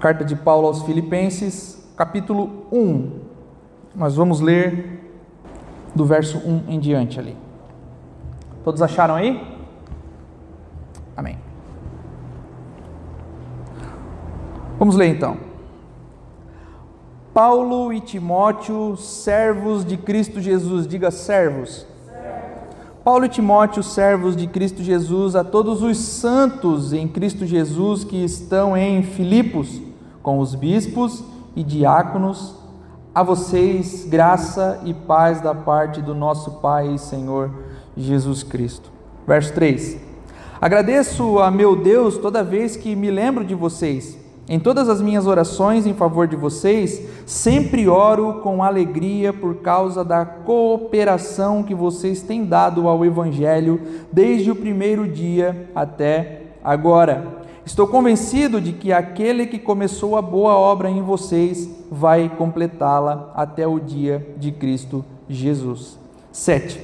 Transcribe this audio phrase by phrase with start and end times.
[0.00, 3.20] Carta de Paulo aos Filipenses, capítulo 1.
[3.94, 5.00] Nós vamos ler
[5.94, 7.36] do verso 1 em diante ali.
[8.62, 9.40] Todos acharam aí?
[11.16, 11.38] Amém.
[14.78, 15.38] Vamos ler então.
[17.32, 21.86] Paulo e Timóteo, servos de Cristo Jesus, diga servos.
[23.04, 28.24] Paulo e Timóteo, servos de Cristo Jesus, a todos os santos em Cristo Jesus que
[28.24, 29.80] estão em Filipos,
[30.26, 31.22] com os bispos
[31.54, 32.56] e diáconos,
[33.14, 37.48] a vocês graça e paz da parte do nosso Pai e Senhor
[37.96, 38.90] Jesus Cristo.
[39.24, 39.98] Verso 3:
[40.60, 44.18] Agradeço a meu Deus toda vez que me lembro de vocês
[44.48, 50.04] em todas as minhas orações em favor de vocês, sempre oro com alegria por causa
[50.04, 53.80] da cooperação que vocês têm dado ao Evangelho
[54.12, 57.45] desde o primeiro dia até agora.
[57.66, 63.66] Estou convencido de que aquele que começou a boa obra em vocês vai completá-la até
[63.66, 65.98] o dia de Cristo Jesus.
[66.30, 66.80] 7.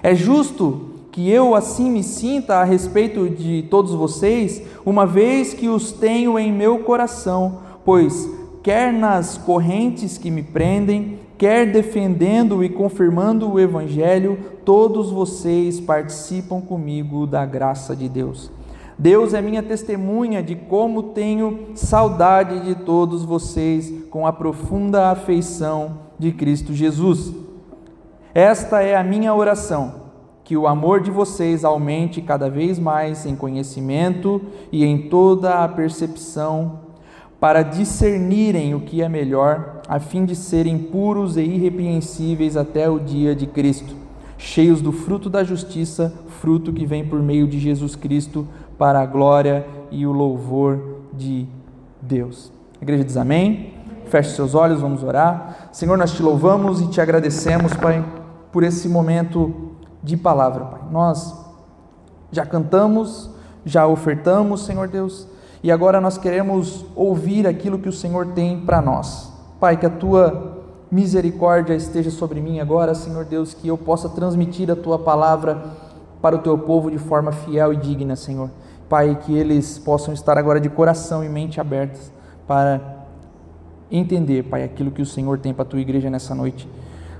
[0.00, 5.68] É justo que eu assim me sinta a respeito de todos vocês, uma vez que
[5.68, 8.30] os tenho em meu coração, pois,
[8.62, 16.60] quer nas correntes que me prendem, quer defendendo e confirmando o Evangelho, todos vocês participam
[16.60, 18.52] comigo da graça de Deus.
[19.00, 26.00] Deus é minha testemunha de como tenho saudade de todos vocês com a profunda afeição
[26.18, 27.32] de Cristo Jesus.
[28.34, 30.10] Esta é a minha oração
[30.44, 34.38] que o amor de vocês aumente cada vez mais em conhecimento
[34.70, 36.80] e em toda a percepção,
[37.40, 42.98] para discernirem o que é melhor, a fim de serem puros e irrepreensíveis até o
[42.98, 43.94] dia de Cristo,
[44.36, 48.46] cheios do fruto da justiça, fruto que vem por meio de Jesus Cristo,
[48.80, 50.80] para a glória e o louvor
[51.12, 51.46] de
[52.00, 52.50] Deus.
[52.80, 53.74] A igreja diz amém.
[54.06, 55.68] Feche seus olhos, vamos orar.
[55.70, 58.02] Senhor, nós te louvamos e te agradecemos, Pai,
[58.50, 60.80] por esse momento de palavra, Pai.
[60.90, 61.36] Nós
[62.32, 63.28] já cantamos,
[63.66, 65.28] já ofertamos, Senhor Deus,
[65.62, 69.30] e agora nós queremos ouvir aquilo que o Senhor tem para nós.
[69.60, 70.56] Pai, que a tua
[70.90, 75.62] misericórdia esteja sobre mim agora, Senhor Deus, que eu possa transmitir a tua palavra
[76.22, 78.48] para o teu povo de forma fiel e digna, Senhor.
[78.90, 82.12] Pai, que eles possam estar agora de coração e mente abertas
[82.44, 83.06] para
[83.88, 86.68] entender, Pai, aquilo que o Senhor tem para a tua igreja nessa noite.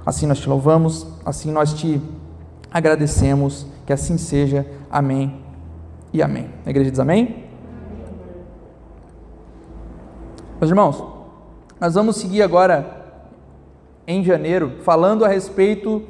[0.04, 2.03] Assim nós te louvamos, assim nós te
[2.72, 4.66] agradecemos, que assim seja.
[4.91, 5.41] Amém
[6.12, 6.50] e amém.
[6.66, 7.44] A igreja diz amém?
[10.59, 11.04] Meus irmãos,
[11.80, 13.14] nós vamos seguir agora
[14.09, 16.03] em janeiro falando a respeito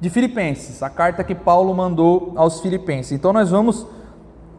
[0.00, 3.12] de Filipenses, a carta que Paulo mandou aos Filipenses.
[3.12, 3.86] Então nós vamos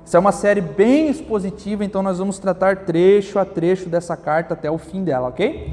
[0.09, 4.55] essa é uma série bem expositiva, então nós vamos tratar trecho a trecho dessa carta
[4.55, 5.71] até o fim dela, ok?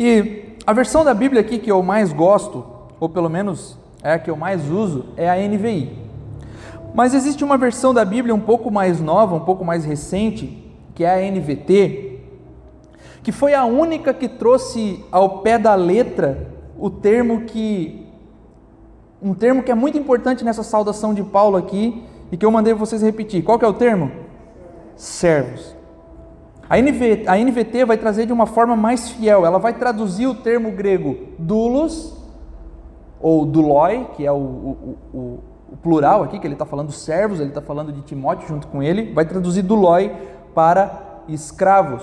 [0.00, 2.66] E a versão da Bíblia aqui que eu mais gosto,
[2.98, 5.96] ou pelo menos é a que eu mais uso, é a NVI.
[6.92, 11.04] Mas existe uma versão da Bíblia um pouco mais nova, um pouco mais recente, que
[11.04, 12.18] é a NVT,
[13.22, 18.08] que foi a única que trouxe ao pé da letra o termo que
[19.22, 22.74] um termo que é muito importante nessa saudação de Paulo aqui e que eu mandei
[22.74, 23.42] vocês repetir.
[23.42, 24.10] Qual que é o termo?
[24.96, 25.74] Servos.
[26.68, 30.34] A, NV, a NVT vai trazer de uma forma mais fiel, ela vai traduzir o
[30.34, 32.16] termo grego doulos
[33.20, 35.40] ou Duloi, que é o, o, o,
[35.72, 38.82] o plural aqui, que ele está falando servos, ele está falando de Timóteo junto com
[38.82, 40.10] ele, vai traduzir Duloi
[40.54, 42.02] para escravos.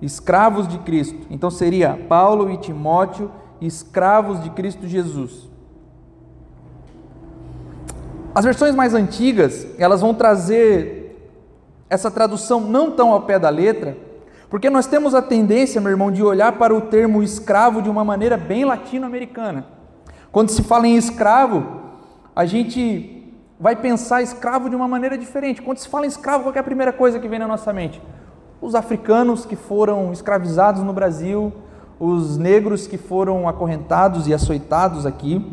[0.00, 1.26] Escravos de Cristo.
[1.30, 3.30] Então seria Paulo e Timóteo,
[3.60, 5.51] escravos de Cristo Jesus.
[8.34, 11.02] As versões mais antigas, elas vão trazer
[11.90, 13.96] essa tradução não tão ao pé da letra,
[14.48, 18.04] porque nós temos a tendência, meu irmão, de olhar para o termo escravo de uma
[18.04, 19.66] maneira bem latino-americana.
[20.30, 21.80] Quando se fala em escravo,
[22.34, 25.60] a gente vai pensar escravo de uma maneira diferente.
[25.60, 28.00] Quando se fala em escravo, qual é a primeira coisa que vem na nossa mente?
[28.62, 31.52] Os africanos que foram escravizados no Brasil,
[32.00, 35.44] os negros que foram acorrentados e açoitados aqui.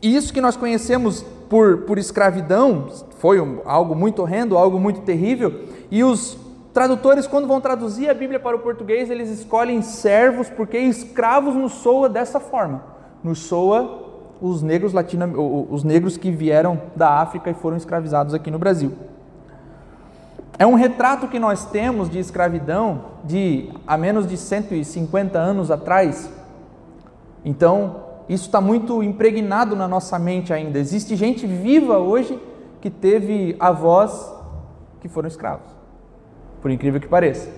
[0.00, 5.00] E isso que nós conhecemos por, por escravidão foi um, algo muito horrendo, algo muito
[5.00, 6.38] terrível, e os
[6.78, 11.72] Tradutores, quando vão traduzir a Bíblia para o português, eles escolhem servos, porque escravos nos
[11.72, 12.84] soa dessa forma.
[13.20, 14.06] Nos soa
[14.40, 18.92] os negros, latino, os negros que vieram da África e foram escravizados aqui no Brasil.
[20.56, 26.30] É um retrato que nós temos de escravidão de há menos de 150 anos atrás.
[27.44, 30.78] Então, isso está muito impregnado na nossa mente ainda.
[30.78, 32.38] Existe gente viva hoje
[32.80, 34.32] que teve avós
[35.00, 35.76] que foram escravos.
[36.60, 37.48] por incrível que pareça.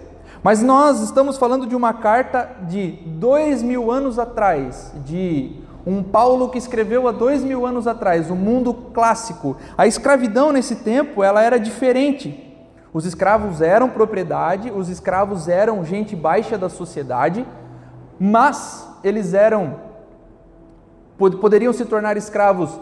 [0.42, 5.56] Mas nós estamos falando de uma carta de dois mil anos atrás, de
[5.86, 9.56] um Paulo que escreveu há dois mil anos atrás, o mundo clássico.
[9.76, 12.46] A escravidão nesse tempo ela era diferente.
[12.92, 17.46] Os escravos eram propriedade, os escravos eram gente baixa da sociedade,
[18.18, 19.89] mas eles eram
[21.38, 22.78] poderiam se tornar escravos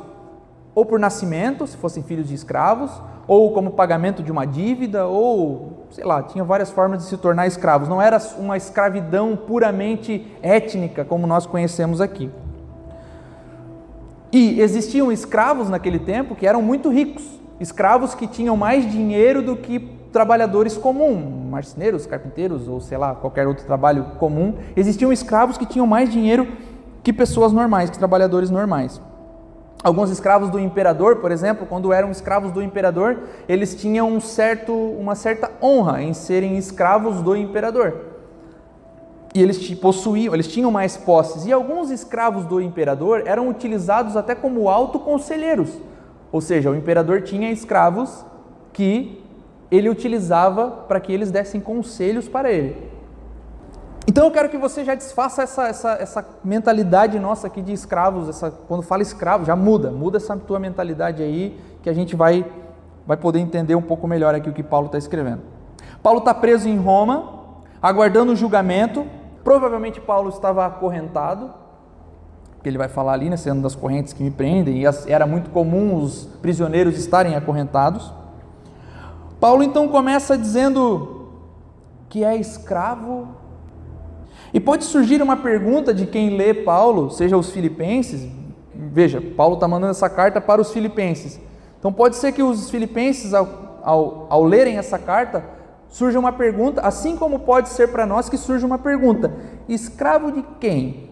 [0.75, 2.91] ou por nascimento, se fossem filhos de escravos,
[3.27, 7.47] ou como pagamento de uma dívida, ou sei lá, tinha várias formas de se tornar
[7.47, 7.89] escravos.
[7.89, 12.31] Não era uma escravidão puramente étnica como nós conhecemos aqui.
[14.33, 17.25] E existiam escravos naquele tempo que eram muito ricos,
[17.59, 19.81] escravos que tinham mais dinheiro do que
[20.13, 24.55] trabalhadores comuns, marceneiros, carpinteiros ou sei lá, qualquer outro trabalho comum.
[24.77, 26.47] Existiam escravos que tinham mais dinheiro
[27.09, 29.01] que pessoas normais, que trabalhadores normais.
[29.83, 34.75] Alguns escravos do imperador, por exemplo, quando eram escravos do imperador, eles tinham um certo,
[34.75, 37.95] uma certa honra em serem escravos do imperador.
[39.35, 41.47] E eles possuíam, eles tinham mais posses.
[41.47, 45.79] E alguns escravos do imperador eram utilizados até como autoconselheiros.
[46.31, 48.23] Ou seja, o imperador tinha escravos
[48.71, 49.25] que
[49.71, 52.88] ele utilizava para que eles dessem conselhos para ele.
[54.09, 58.27] Então eu quero que você já desfaça essa, essa, essa mentalidade nossa aqui de escravos.
[58.27, 59.91] Essa, quando fala escravo, já muda.
[59.91, 62.51] Muda essa tua mentalidade aí, que a gente vai,
[63.07, 65.43] vai poder entender um pouco melhor aqui o que Paulo está escrevendo.
[66.03, 67.51] Paulo está preso em Roma,
[67.83, 69.05] aguardando o julgamento.
[69.45, 71.53] Provavelmente Paulo estava acorrentado,
[72.55, 75.51] porque ele vai falar ali, né, sendo das correntes que me prendem, e era muito
[75.51, 78.11] comum os prisioneiros estarem acorrentados.
[79.39, 81.29] Paulo então começa dizendo
[82.09, 83.37] que é escravo
[84.53, 88.27] e pode surgir uma pergunta de quem lê Paulo, seja os filipenses,
[88.75, 91.39] veja, Paulo está mandando essa carta para os filipenses.
[91.79, 95.45] Então pode ser que os filipenses, ao, ao, ao lerem essa carta,
[95.89, 99.33] surja uma pergunta, assim como pode ser para nós que surja uma pergunta:
[99.69, 101.11] escravo de quem?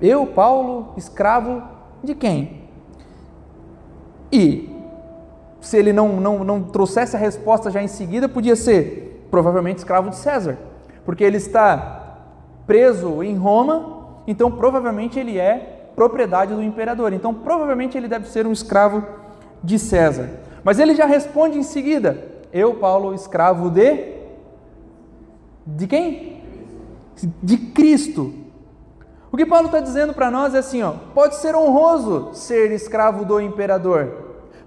[0.00, 1.62] Eu, Paulo, escravo
[2.02, 2.62] de quem?
[4.32, 4.74] E
[5.60, 10.10] se ele não, não, não trouxesse a resposta já em seguida, podia ser provavelmente escravo
[10.10, 10.58] de César
[11.04, 12.16] porque ele está
[12.66, 17.12] preso em Roma, então provavelmente ele é propriedade do imperador.
[17.12, 19.04] Então provavelmente ele deve ser um escravo
[19.62, 20.28] de César.
[20.64, 22.18] Mas ele já responde em seguida:
[22.52, 24.12] Eu, Paulo, escravo de
[25.64, 26.42] de quem?
[27.42, 28.32] De Cristo.
[29.30, 33.24] O que Paulo está dizendo para nós é assim: ó, pode ser honroso ser escravo
[33.24, 34.12] do imperador,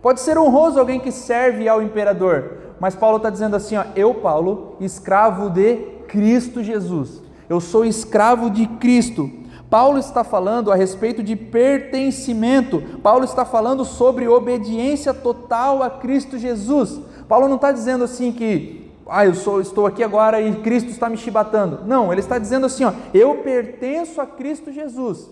[0.02, 4.14] pode ser honroso alguém que serve ao imperador, mas Paulo está dizendo assim: ó, eu,
[4.16, 7.22] Paulo, escravo de Cristo Jesus.
[7.48, 9.30] Eu sou escravo de Cristo.
[9.70, 12.82] Paulo está falando a respeito de pertencimento.
[13.02, 17.00] Paulo está falando sobre obediência total a Cristo Jesus.
[17.28, 21.10] Paulo não está dizendo assim que, ah, eu sou, estou aqui agora e Cristo está
[21.10, 21.82] me chibatando.
[21.86, 25.30] Não, ele está dizendo assim, ó, eu pertenço a Cristo Jesus.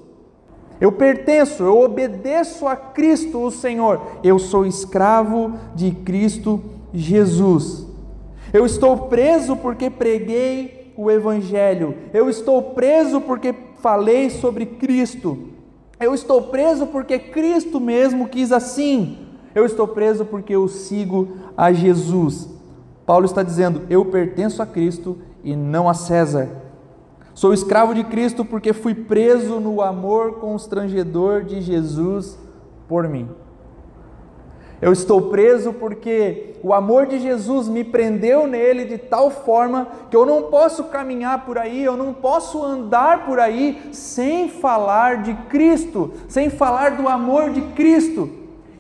[0.81, 4.01] Eu pertenço, eu obedeço a Cristo, o Senhor.
[4.23, 6.61] Eu sou escravo de Cristo
[6.93, 7.92] Jesus.
[8.53, 11.95] Eu estou preso porque preguei o Evangelho.
[12.13, 15.49] Eu estou preso porque falei sobre Cristo.
[15.99, 19.17] Eu estou preso porque Cristo mesmo quis assim.
[19.55, 22.47] Eu estou preso porque eu sigo a Jesus.
[23.05, 26.49] Paulo está dizendo: Eu pertenço a Cristo e não a César.
[27.33, 32.37] Sou escravo de Cristo porque fui preso no amor constrangedor de Jesus
[32.87, 33.27] por mim.
[34.83, 40.15] Eu estou preso porque o amor de Jesus me prendeu nele de tal forma que
[40.17, 45.33] eu não posso caminhar por aí, eu não posso andar por aí sem falar de
[45.47, 48.29] Cristo, sem falar do amor de Cristo.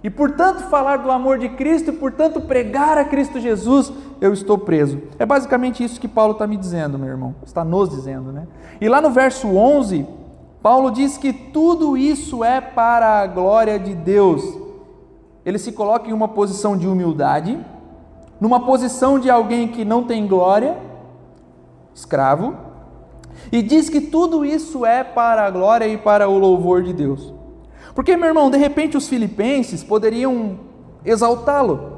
[0.03, 4.57] E portanto, falar do amor de Cristo e portanto pregar a Cristo Jesus, eu estou
[4.57, 4.99] preso.
[5.17, 8.45] É basicamente isso que Paulo está me dizendo, meu irmão, está nos dizendo, né?
[8.81, 10.05] E lá no verso 11,
[10.61, 14.62] Paulo diz que tudo isso é para a glória de Deus
[15.45, 17.59] ele se coloca em uma posição de humildade,
[18.39, 20.77] numa posição de alguém que não tem glória,
[21.93, 22.55] escravo,
[23.51, 27.33] e diz que tudo isso é para a glória e para o louvor de Deus.
[27.93, 30.59] Porque, meu irmão, de repente os filipenses poderiam
[31.05, 31.93] exaltá-lo.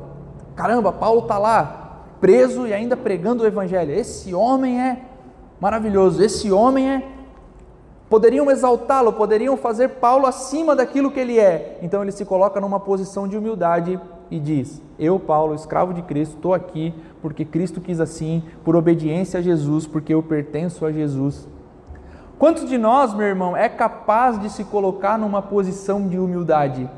[0.55, 3.93] Caramba, Paulo está lá, preso e ainda pregando o evangelho.
[3.93, 5.01] Esse homem é
[5.59, 7.14] maravilhoso, esse homem é
[8.15, 11.77] poderiam exaltá-lo, poderiam fazer Paulo acima daquilo que ele é.
[11.81, 13.99] Então ele se coloca numa posição de humildade
[14.31, 19.41] e diz: Eu, Paulo, escravo de Cristo, estou aqui porque Cristo quis assim, por obediência
[19.41, 21.45] a Jesus, porque eu pertenço a Jesus.
[22.39, 26.89] Quantos de nós, meu irmão, é capaz de se colocar numa posição de humildade?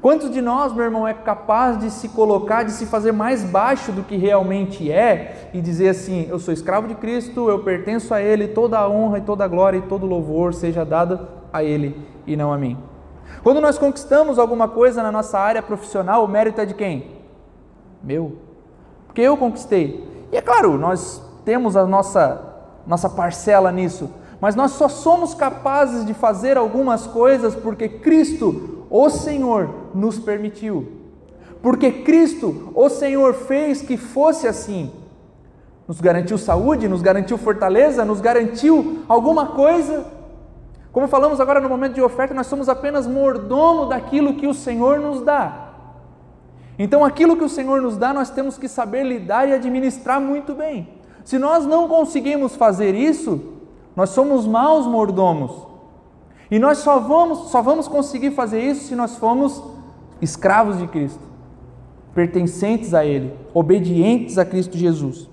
[0.00, 3.90] Quantos de nós, meu irmão, é capaz de se colocar, de se fazer mais baixo
[3.92, 8.20] do que realmente é e dizer assim: eu sou escravo de Cristo, eu pertenço a
[8.20, 11.96] Ele, toda a honra e toda a glória e todo louvor seja dada a Ele
[12.26, 12.76] e não a mim?
[13.42, 17.10] Quando nós conquistamos alguma coisa na nossa área profissional, o mérito é de quem?
[18.02, 18.36] Meu.
[19.06, 20.06] Porque eu conquistei.
[20.32, 22.40] E é claro, nós temos a nossa,
[22.86, 24.10] nossa parcela nisso,
[24.40, 30.88] mas nós só somos capazes de fazer algumas coisas porque Cristo, o Senhor, nos permitiu.
[31.62, 34.92] Porque Cristo, o Senhor, fez que fosse assim.
[35.88, 40.06] Nos garantiu saúde, nos garantiu fortaleza, nos garantiu alguma coisa.
[40.92, 44.98] Como falamos agora no momento de oferta, nós somos apenas mordomo daquilo que o Senhor
[44.98, 45.70] nos dá.
[46.78, 50.54] Então, aquilo que o Senhor nos dá, nós temos que saber lidar e administrar muito
[50.54, 50.88] bem.
[51.24, 53.40] Se nós não conseguimos fazer isso,
[53.94, 55.65] nós somos maus mordomos.
[56.50, 59.62] E nós só vamos, só vamos conseguir fazer isso se nós formos
[60.20, 61.22] escravos de Cristo,
[62.14, 65.28] pertencentes a Ele, obedientes a Cristo Jesus.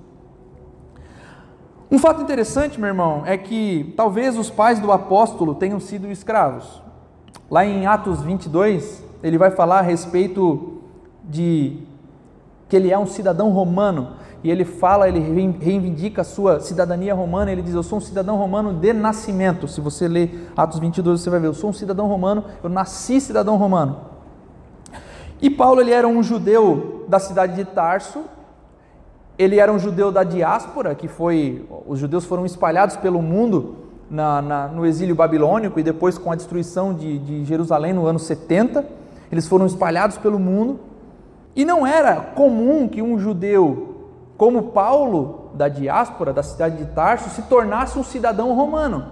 [1.91, 6.81] Um fato interessante, meu irmão, é que talvez os pais do apóstolo tenham sido escravos.
[7.49, 10.81] Lá em Atos 22, ele vai falar a respeito
[11.23, 11.77] de
[12.67, 14.13] que ele é um cidadão romano
[14.43, 18.35] e ele fala, ele reivindica a sua cidadania romana, ele diz: Eu sou um cidadão
[18.35, 19.69] romano de nascimento.
[19.69, 23.21] Se você ler Atos 22, você vai ver: Eu sou um cidadão romano, eu nasci
[23.21, 24.01] cidadão romano.
[25.41, 28.23] E Paulo, ele era um judeu da cidade de Tarso,
[29.37, 33.77] ele era um judeu da diáspora, que foi, os judeus foram espalhados pelo mundo
[34.09, 38.19] na, na, no exílio babilônico e depois com a destruição de, de Jerusalém no ano
[38.19, 38.85] 70,
[39.31, 40.79] eles foram espalhados pelo mundo.
[41.55, 43.92] E não era comum que um judeu
[44.37, 49.05] como Paulo, da diáspora, da cidade de Tarso, se tornasse um cidadão romano.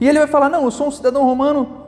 [0.00, 1.80] E ele vai falar: Não, eu sou um cidadão romano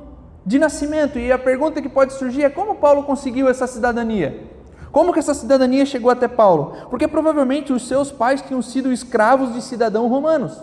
[0.45, 1.19] de nascimento.
[1.19, 4.51] E a pergunta que pode surgir é: como Paulo conseguiu essa cidadania?
[4.91, 6.75] Como que essa cidadania chegou até Paulo?
[6.91, 10.63] Porque provavelmente os seus pais tinham sido escravos de cidadãos romanos.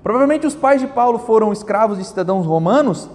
[0.00, 3.08] Provavelmente os pais de Paulo foram escravos de cidadãos romanos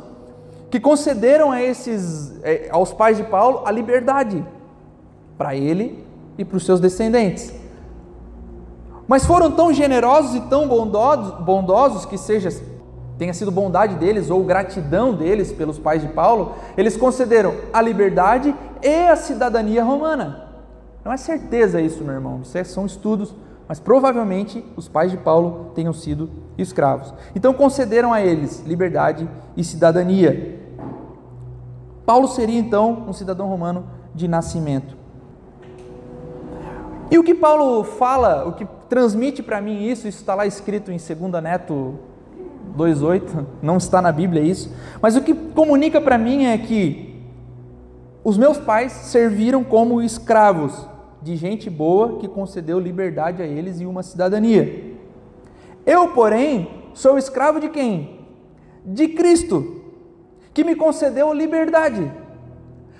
[0.70, 4.46] que concederam a esses, eh, aos pais de Paulo a liberdade
[5.38, 6.09] para ele
[6.40, 7.54] e para os seus descendentes.
[9.06, 12.50] Mas foram tão generosos e tão bondosos, bondosos que seja
[13.18, 18.56] tenha sido bondade deles ou gratidão deles pelos pais de Paulo, eles concederam a liberdade
[18.82, 20.48] e a cidadania romana.
[21.04, 23.36] Não é certeza isso, meu irmão, isso é, são estudos,
[23.68, 27.14] mas provavelmente os pais de Paulo tenham sido escravos.
[27.36, 30.58] Então concederam a eles liberdade e cidadania.
[32.06, 34.99] Paulo seria então um cidadão romano de nascimento.
[37.12, 40.92] E o que Paulo fala, o que transmite para mim isso, isso está lá escrito
[40.92, 42.00] em 2 Neto
[42.78, 47.10] 2,8, não está na Bíblia isso, mas o que comunica para mim é que
[48.24, 50.88] os meus pais serviram como escravos
[51.22, 54.96] de gente boa que concedeu liberdade a eles e uma cidadania.
[55.86, 58.20] Eu, porém, sou escravo de quem?
[58.86, 59.82] De Cristo,
[60.54, 62.12] que me concedeu liberdade,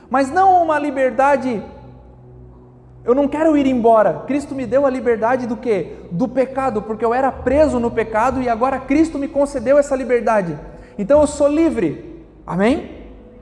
[0.10, 1.64] mas não uma liberdade
[3.04, 4.24] eu não quero ir embora.
[4.28, 5.96] Cristo me deu a liberdade do que?
[6.12, 10.58] Do pecado, porque eu era preso no pecado e agora Cristo me concedeu essa liberdade.
[10.98, 12.24] Então eu sou livre.
[12.46, 12.92] Amém?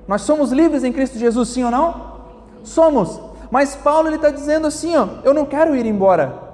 [0.08, 2.18] Nós somos livres em Cristo Jesus, sim ou não?
[2.64, 3.20] Somos.
[3.50, 6.48] Mas Paulo ele está dizendo assim, ó, eu não quero ir embora.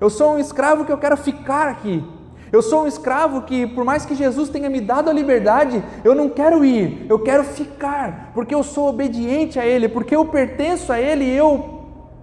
[0.00, 2.02] Eu sou um escravo que eu quero ficar aqui.
[2.52, 6.14] Eu sou um escravo que, por mais que Jesus tenha me dado a liberdade, eu
[6.14, 10.92] não quero ir, eu quero ficar, porque eu sou obediente a Ele, porque eu pertenço
[10.92, 11.75] a Ele e eu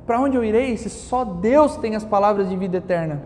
[0.05, 3.22] para onde eu irei se só Deus tem as palavras de vida eterna?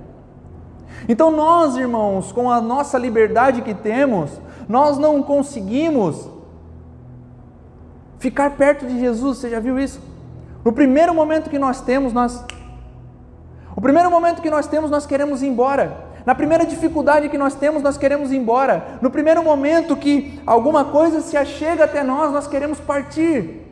[1.08, 4.32] Então, nós, irmãos, com a nossa liberdade que temos,
[4.68, 6.30] nós não conseguimos
[8.20, 9.38] ficar perto de Jesus.
[9.38, 10.02] Você já viu isso?
[10.64, 12.44] No primeiro momento que nós temos, nós.
[13.76, 16.06] O primeiro momento que nós temos, nós queremos ir embora.
[16.26, 19.00] Na primeira dificuldade que nós temos, nós queremos ir embora.
[19.02, 23.67] No primeiro momento que alguma coisa se achega até nós, nós queremos partir.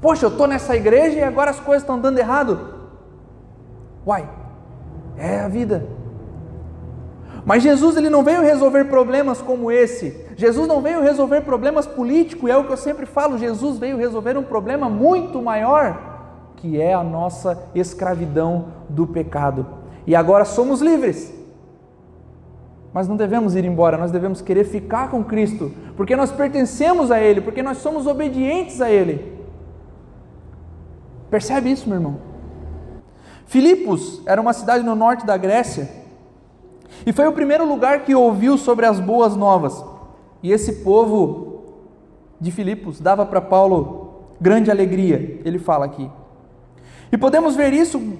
[0.00, 2.74] Poxa, eu estou nessa igreja e agora as coisas estão dando errado.
[4.06, 4.28] Uai,
[5.16, 5.86] é a vida.
[7.44, 10.26] Mas Jesus ele não veio resolver problemas como esse.
[10.36, 13.96] Jesus não veio resolver problemas políticos, e é o que eu sempre falo, Jesus veio
[13.96, 15.98] resolver um problema muito maior,
[16.56, 19.66] que é a nossa escravidão do pecado.
[20.06, 21.34] E agora somos livres.
[22.92, 27.18] Mas não devemos ir embora, nós devemos querer ficar com Cristo, porque nós pertencemos a
[27.18, 29.37] Ele, porque nós somos obedientes a Ele.
[31.30, 32.18] Percebe isso, meu irmão?
[33.46, 35.88] Filipos era uma cidade no norte da Grécia
[37.06, 39.84] e foi o primeiro lugar que ouviu sobre as boas novas.
[40.42, 41.62] E esse povo
[42.40, 46.10] de Filipos dava para Paulo grande alegria, ele fala aqui.
[47.10, 48.18] E podemos ver isso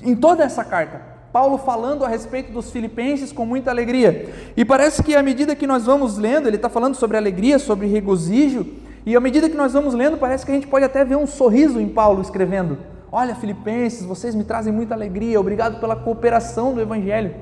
[0.00, 1.18] em toda essa carta.
[1.32, 4.32] Paulo falando a respeito dos filipenses com muita alegria.
[4.56, 7.86] E parece que à medida que nós vamos lendo, ele está falando sobre alegria, sobre
[7.86, 8.66] regozijo,
[9.08, 11.26] e à medida que nós vamos lendo, parece que a gente pode até ver um
[11.26, 12.76] sorriso em Paulo escrevendo.
[13.10, 17.34] Olha, filipenses, vocês me trazem muita alegria, obrigado pela cooperação do Evangelho.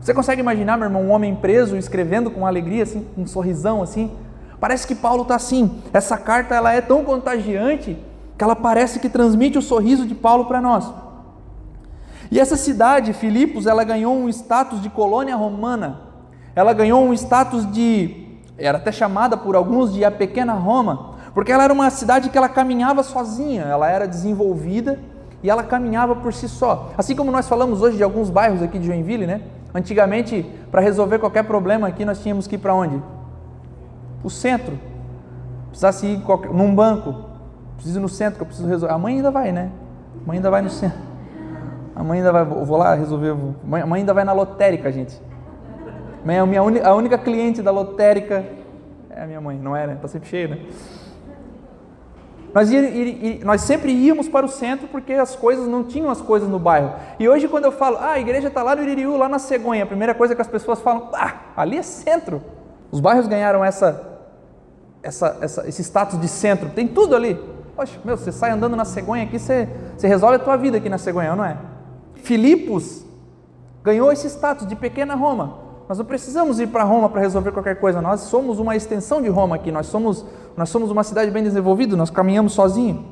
[0.00, 4.12] Você consegue imaginar, meu irmão, um homem preso escrevendo com alegria, assim, um sorrisão assim?
[4.58, 5.82] Parece que Paulo está assim.
[5.92, 7.98] Essa carta ela é tão contagiante
[8.38, 10.90] que ela parece que transmite o sorriso de Paulo para nós.
[12.30, 16.00] E essa cidade, Filipos, ela ganhou um status de colônia romana.
[16.56, 18.23] Ela ganhou um status de,
[18.56, 22.38] era até chamada por alguns de a pequena Roma, porque ela era uma cidade que
[22.38, 24.98] ela caminhava sozinha, ela era desenvolvida
[25.42, 26.90] e ela caminhava por si só.
[26.96, 29.42] Assim como nós falamos hoje de alguns bairros aqui de Joinville, né?
[29.74, 33.02] Antigamente, para resolver qualquer problema aqui, nós tínhamos que ir para onde?
[34.22, 34.78] O centro.
[35.68, 37.14] Precisasse ir qualquer, num banco.
[37.74, 38.94] Preciso ir no centro que eu preciso resolver.
[38.94, 39.70] A mãe ainda vai, né?
[40.22, 40.98] A mãe ainda vai no centro.
[41.96, 43.34] A mãe ainda vai, vou lá resolver.
[43.72, 45.20] A mãe ainda vai na lotérica, gente.
[46.24, 48.44] A, minha, a única cliente da lotérica
[49.10, 49.98] é a minha mãe, não é, né?
[50.00, 50.58] Tá sempre cheio, né?
[52.54, 56.48] Nós, ia, nós sempre íamos para o centro porque as coisas não tinham as coisas
[56.48, 56.92] no bairro.
[57.18, 59.82] E hoje, quando eu falo, ah, a igreja está lá no Iririú, lá na Cegonha,
[59.82, 62.40] a primeira coisa que as pessoas falam, ah, ali é centro.
[62.92, 64.20] Os bairros ganharam essa,
[65.02, 67.34] essa, essa, esse status de centro, tem tudo ali.
[67.74, 70.88] Poxa, meu, você sai andando na Cegonha aqui, você, você resolve a tua vida aqui
[70.88, 71.56] na Cegonha, não é?
[72.14, 73.04] Filipos
[73.82, 75.63] ganhou esse status de pequena Roma.
[75.88, 78.00] Nós não precisamos ir para Roma para resolver qualquer coisa.
[78.00, 79.70] Nós somos uma extensão de Roma aqui.
[79.70, 80.24] Nós somos,
[80.56, 81.96] nós somos uma cidade bem desenvolvida.
[81.96, 83.04] Nós caminhamos sozinhos.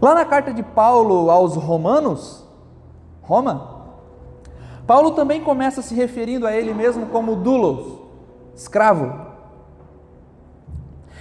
[0.00, 2.44] Lá na carta de Paulo aos Romanos,
[3.22, 3.80] Roma,
[4.86, 7.98] Paulo também começa se referindo a ele mesmo como doulos,
[8.54, 9.28] escravo.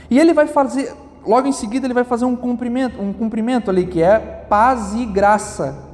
[0.09, 0.93] E ele vai fazer,
[1.25, 5.05] logo em seguida ele vai fazer um cumprimento, um cumprimento ali que é paz e
[5.05, 5.87] graça.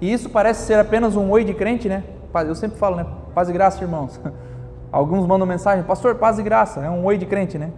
[0.00, 2.02] E isso parece ser apenas um oi de crente, né?
[2.46, 3.06] Eu sempre falo, né?
[3.34, 4.18] Paz e graça, irmãos.
[4.92, 7.70] Alguns mandam mensagem, pastor, paz e graça, é um oi de crente, né?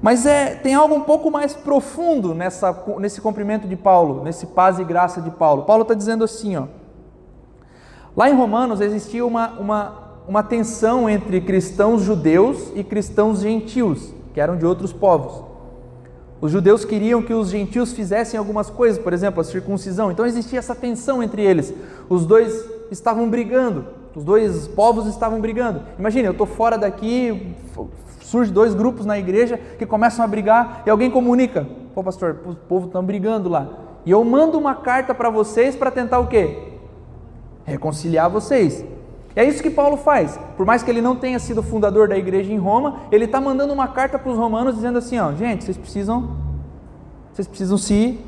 [0.00, 4.78] Mas é, tem algo um pouco mais profundo nessa, nesse cumprimento de Paulo, nesse paz
[4.78, 5.64] e graça de Paulo.
[5.64, 6.64] Paulo está dizendo assim, ó.
[8.16, 9.94] Lá em Romanos existia uma, uma,
[10.28, 15.44] uma tensão entre cristãos judeus e cristãos gentios, que eram de outros povos.
[16.40, 20.12] Os judeus queriam que os gentios fizessem algumas coisas, por exemplo, a circuncisão.
[20.12, 21.74] Então existia essa tensão entre eles.
[22.08, 25.82] Os dois estavam brigando, os dois povos estavam brigando.
[25.98, 27.54] Imagina, eu estou fora daqui,
[28.20, 32.54] surge dois grupos na igreja que começam a brigar e alguém comunica: pô, pastor, o
[32.54, 33.68] povo está brigando lá.
[34.04, 36.74] E eu mando uma carta para vocês para tentar o quê?
[37.64, 38.84] Reconciliar vocês.
[39.34, 40.38] É isso que Paulo faz.
[40.56, 43.72] Por mais que ele não tenha sido fundador da igreja em Roma, ele está mandando
[43.74, 46.36] uma carta para os romanos dizendo assim: ó, gente, vocês precisam,
[47.34, 48.18] vocês precisam se,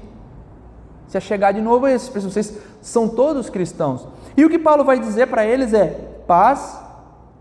[1.07, 4.07] se achegar de novo a esses, vocês são todos cristãos.
[4.37, 5.87] E o que Paulo vai dizer para eles é
[6.27, 6.81] paz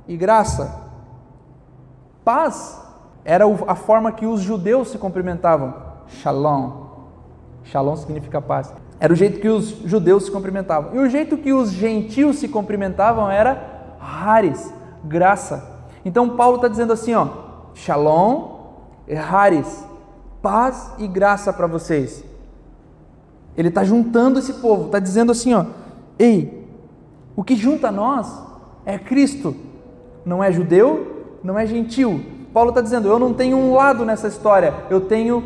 [0.07, 0.87] e graça.
[2.23, 2.81] Paz
[3.23, 5.73] era a forma que os judeus se cumprimentavam.
[6.07, 6.87] Shalom.
[7.63, 8.73] Shalom significa paz.
[8.99, 10.95] Era o jeito que os judeus se cumprimentavam.
[10.95, 14.73] E o jeito que os gentios se cumprimentavam era haris,
[15.03, 15.77] graça.
[16.03, 17.27] Então Paulo está dizendo assim, ó,
[17.75, 18.57] shalom,
[19.29, 19.85] haris,
[20.41, 22.23] paz e graça para vocês.
[23.55, 25.65] Ele está juntando esse povo, está dizendo assim, ó,
[26.17, 26.56] ei,
[27.37, 28.27] o que junta nós
[28.83, 29.55] é Cristo,
[30.25, 32.19] não é judeu, não é gentil.
[32.51, 35.43] Paulo está dizendo, eu não tenho um lado nessa história, eu tenho,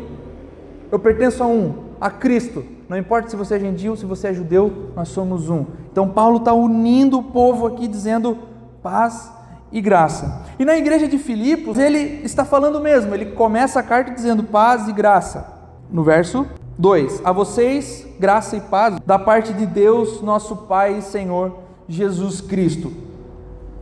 [0.90, 2.64] eu pertenço a um, a Cristo.
[2.88, 5.66] Não importa se você é gentil, se você é judeu, nós somos um.
[5.92, 8.38] Então Paulo está unindo o povo aqui, dizendo
[8.82, 9.30] paz
[9.70, 10.46] e graça.
[10.58, 14.88] E na igreja de Filipos, ele está falando mesmo, ele começa a carta dizendo paz
[14.88, 15.46] e graça.
[15.90, 16.46] No verso
[16.78, 21.61] 2: A vocês, graça e paz da parte de Deus, nosso Pai e Senhor
[21.92, 22.90] Jesus Cristo.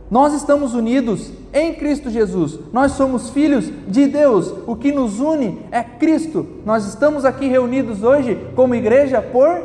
[0.09, 2.59] Nós estamos unidos em Cristo Jesus.
[2.73, 4.53] Nós somos filhos de Deus.
[4.67, 6.45] O que nos une é Cristo.
[6.65, 9.57] Nós estamos aqui reunidos hoje como igreja por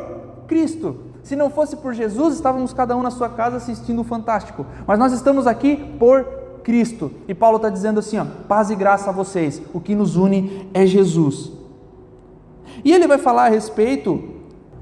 [0.47, 0.95] Cristo.
[1.21, 4.65] Se não fosse por Jesus, estávamos cada um na sua casa assistindo o Fantástico.
[4.87, 6.23] Mas nós estamos aqui por
[6.63, 7.11] Cristo.
[7.27, 9.61] E Paulo está dizendo assim: ó, paz e graça a vocês.
[9.73, 11.51] O que nos une é Jesus.
[12.85, 14.23] E ele vai falar a respeito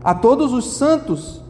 [0.03, 1.41] a todos os santos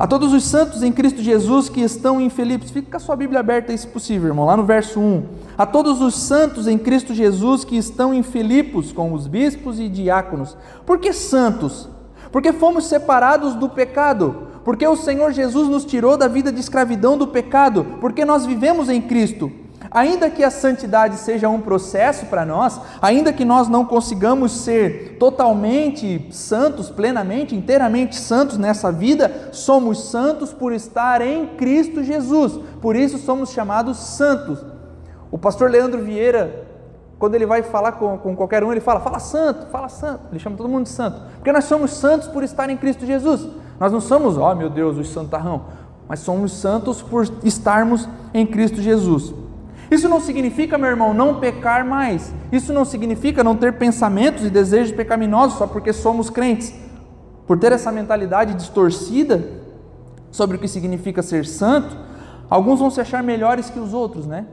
[0.00, 3.14] a todos os santos em Cristo Jesus que estão em Filipos, fica com a sua
[3.14, 5.24] Bíblia aberta aí se possível, irmão, lá no verso 1.
[5.58, 9.90] A todos os santos em Cristo Jesus que estão em Filipos, com os bispos e
[9.90, 10.56] diáconos.
[10.86, 11.86] Por que santos?
[12.32, 17.18] Porque fomos separados do pecado, porque o Senhor Jesus nos tirou da vida de escravidão
[17.18, 19.52] do pecado, porque nós vivemos em Cristo.
[19.90, 25.16] Ainda que a santidade seja um processo para nós, ainda que nós não consigamos ser
[25.18, 32.60] totalmente santos, plenamente, inteiramente santos nessa vida, somos santos por estar em Cristo Jesus.
[32.80, 34.64] Por isso somos chamados santos.
[35.28, 36.68] O pastor Leandro Vieira,
[37.18, 40.20] quando ele vai falar com, com qualquer um, ele fala: fala santo, fala santo.
[40.30, 41.20] Ele chama todo mundo de santo.
[41.34, 43.44] Porque nós somos santos por estar em Cristo Jesus.
[43.80, 45.64] Nós não somos, ó oh, meu Deus, os santarrão,
[46.06, 49.34] mas somos santos por estarmos em Cristo Jesus.
[49.90, 52.32] Isso não significa, meu irmão, não pecar mais.
[52.52, 56.72] Isso não significa não ter pensamentos e desejos pecaminosos só porque somos crentes.
[57.46, 59.44] Por ter essa mentalidade distorcida
[60.30, 61.96] sobre o que significa ser santo,
[62.48, 64.46] alguns vão se achar melhores que os outros, né?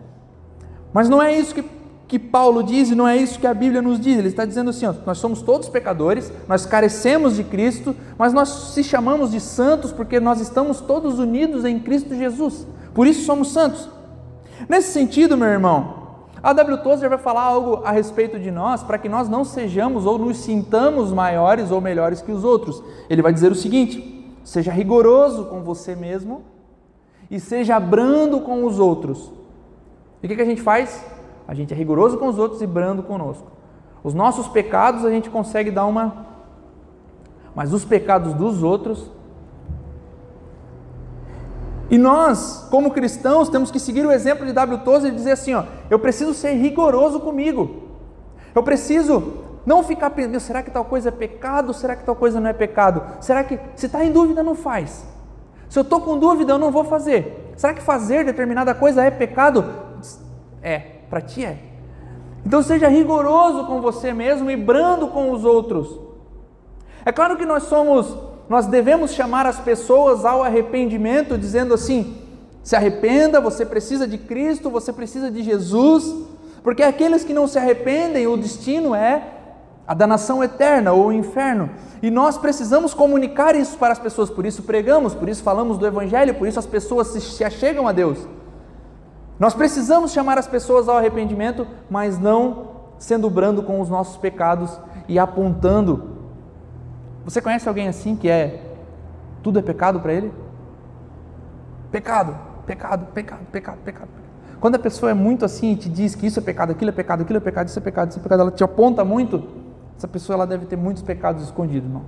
[0.92, 1.64] Mas não é isso que,
[2.08, 4.18] que Paulo diz e não é isso que a Bíblia nos diz.
[4.18, 8.50] Ele está dizendo assim: ó, nós somos todos pecadores, nós carecemos de Cristo, mas nós
[8.74, 12.66] se chamamos de santos porque nós estamos todos unidos em Cristo Jesus.
[12.96, 13.88] Por isso somos santos.
[14.68, 16.08] Nesse sentido, meu irmão,
[16.42, 16.78] a W.
[16.84, 20.38] Tozer vai falar algo a respeito de nós para que nós não sejamos ou nos
[20.38, 22.84] sintamos maiores ou melhores que os outros.
[23.10, 26.44] Ele vai dizer o seguinte: seja rigoroso com você mesmo
[27.30, 29.32] e seja brando com os outros.
[30.22, 31.06] E o que, que a gente faz?
[31.48, 33.52] A gente é rigoroso com os outros e brando conosco.
[34.04, 36.28] Os nossos pecados a gente consegue dar uma.
[37.56, 39.12] Mas os pecados dos outros
[41.90, 44.80] e nós, como cristãos, temos que seguir o exemplo de W.
[44.80, 47.84] Tozer e dizer assim: ó, eu preciso ser rigoroso comigo.
[48.54, 51.74] Eu preciso não ficar pensando, será que tal coisa é pecado?
[51.74, 53.04] Será que tal coisa não é pecado?
[53.22, 55.06] Será que, se está em dúvida, não faz.
[55.70, 57.54] Se eu estou com dúvida, eu não vou fazer.
[57.56, 59.66] Será que fazer determinada coisa é pecado?
[60.62, 61.58] É, para ti é.
[62.46, 66.00] Então seja rigoroso com você mesmo e brando com os outros.
[67.06, 72.18] É claro que nós somos nós devemos chamar as pessoas ao arrependimento, dizendo assim:
[72.64, 76.14] se arrependa, você precisa de Cristo, você precisa de Jesus,
[76.64, 79.22] porque aqueles que não se arrependem, o destino é
[79.88, 81.70] a danação eterna ou o inferno.
[82.02, 85.88] E nós precisamos comunicar isso para as pessoas, por isso pregamos, por isso falamos do
[85.88, 88.28] Evangelho, por isso as pessoas se achegam a Deus.
[89.40, 94.78] Nós precisamos chamar as pessoas ao arrependimento, mas não sendo brando com os nossos pecados
[95.08, 96.17] e apontando
[97.28, 98.64] você conhece alguém assim que é
[99.44, 100.32] tudo é pecado para ele?
[101.92, 102.34] Pecado,
[102.66, 104.10] pecado, pecado, pecado, pecado.
[104.62, 106.94] Quando a pessoa é muito assim e te diz que isso é pecado, aquilo é
[106.94, 109.44] pecado, aquilo é pecado, isso é pecado, isso é pecado, ela te aponta muito,
[109.98, 112.04] essa pessoa ela deve ter muitos pecados escondidos, não?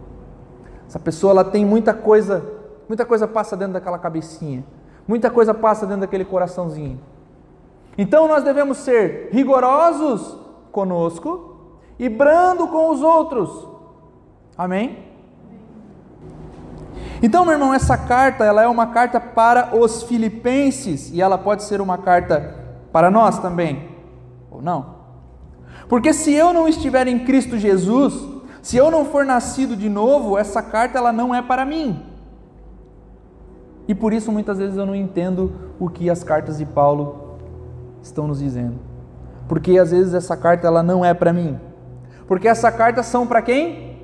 [0.87, 2.41] Essa pessoa ela tem muita coisa,
[2.87, 4.63] muita coisa passa dentro daquela cabecinha,
[5.05, 6.97] muita coisa passa dentro daquele coraçãozinho.
[7.97, 10.37] Então nós devemos ser rigorosos
[10.71, 13.67] conosco e brando com os outros.
[14.57, 15.08] Amém?
[17.21, 21.63] Então, meu irmão, essa carta, ela é uma carta para os filipenses e ela pode
[21.63, 22.55] ser uma carta
[22.93, 23.89] para nós também,
[24.49, 24.99] ou não?
[25.89, 28.13] Porque se eu não estiver em Cristo Jesus,
[28.61, 32.05] se eu não for nascido de novo, essa carta ela não é para mim.
[33.87, 37.37] E por isso muitas vezes eu não entendo o que as cartas de Paulo
[38.01, 38.79] estão nos dizendo.
[39.47, 41.59] Porque às vezes essa carta ela não é para mim.
[42.27, 43.97] Porque essa carta são para quem?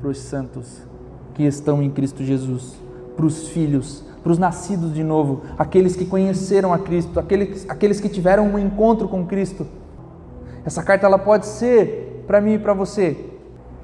[0.00, 0.89] Para os santos
[1.34, 2.74] que estão em Cristo Jesus,
[3.16, 8.00] para os filhos, para os nascidos de novo, aqueles que conheceram a Cristo, aqueles, aqueles
[8.00, 9.66] que tiveram um encontro com Cristo.
[10.64, 13.30] Essa carta ela pode ser para mim e para você.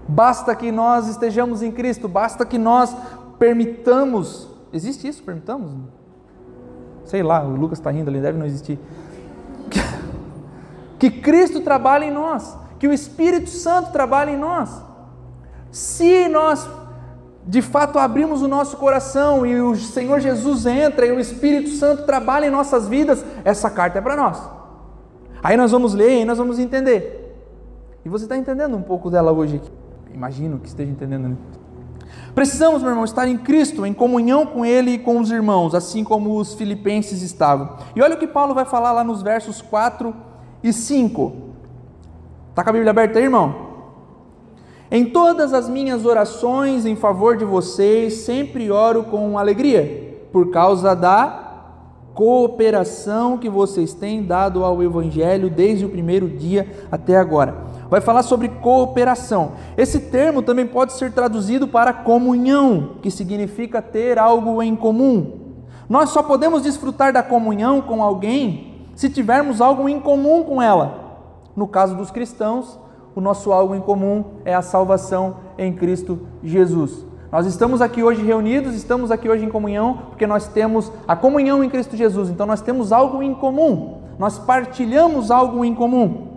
[0.09, 2.95] Basta que nós estejamos em Cristo, basta que nós
[3.39, 4.49] permitamos.
[4.73, 5.23] Existe isso?
[5.23, 5.73] Permitamos?
[7.05, 8.79] Sei lá, o Lucas está rindo ali, deve não existir.
[10.99, 14.83] Que Cristo trabalhe em nós, que o Espírito Santo trabalhe em nós.
[15.71, 16.67] Se nós
[17.47, 22.05] de fato abrimos o nosso coração e o Senhor Jesus entra e o Espírito Santo
[22.05, 24.43] trabalha em nossas vidas, essa carta é para nós.
[25.43, 27.23] Aí nós vamos ler e nós vamos entender.
[28.05, 29.71] E você está entendendo um pouco dela hoje aqui.
[30.13, 31.29] Imagino que esteja entendendo.
[31.29, 31.37] Né?
[32.35, 36.03] Precisamos, meu irmão, estar em Cristo, em comunhão com Ele e com os irmãos, assim
[36.03, 37.77] como os filipenses estavam.
[37.95, 40.15] E olha o que Paulo vai falar lá nos versos 4
[40.65, 41.33] e 5.
[42.51, 43.65] Está com a Bíblia aberta aí, irmão?
[44.90, 50.94] Em todas as minhas orações em favor de vocês, sempre oro com alegria, por causa
[50.94, 51.46] da
[52.14, 57.55] cooperação que vocês têm dado ao Evangelho desde o primeiro dia até agora.
[57.90, 59.53] Vai falar sobre cooperação.
[59.77, 65.46] Esse termo também pode ser traduzido para comunhão, que significa ter algo em comum.
[65.88, 71.20] Nós só podemos desfrutar da comunhão com alguém se tivermos algo em comum com ela.
[71.55, 72.79] No caso dos cristãos,
[73.16, 77.07] o nosso algo em comum é a salvação em Cristo Jesus.
[77.33, 81.64] Nós estamos aqui hoje reunidos, estamos aqui hoje em comunhão, porque nós temos a comunhão
[81.64, 84.02] em Cristo Jesus, então nós temos algo em comum.
[84.18, 86.29] nós partilhamos algo em comum.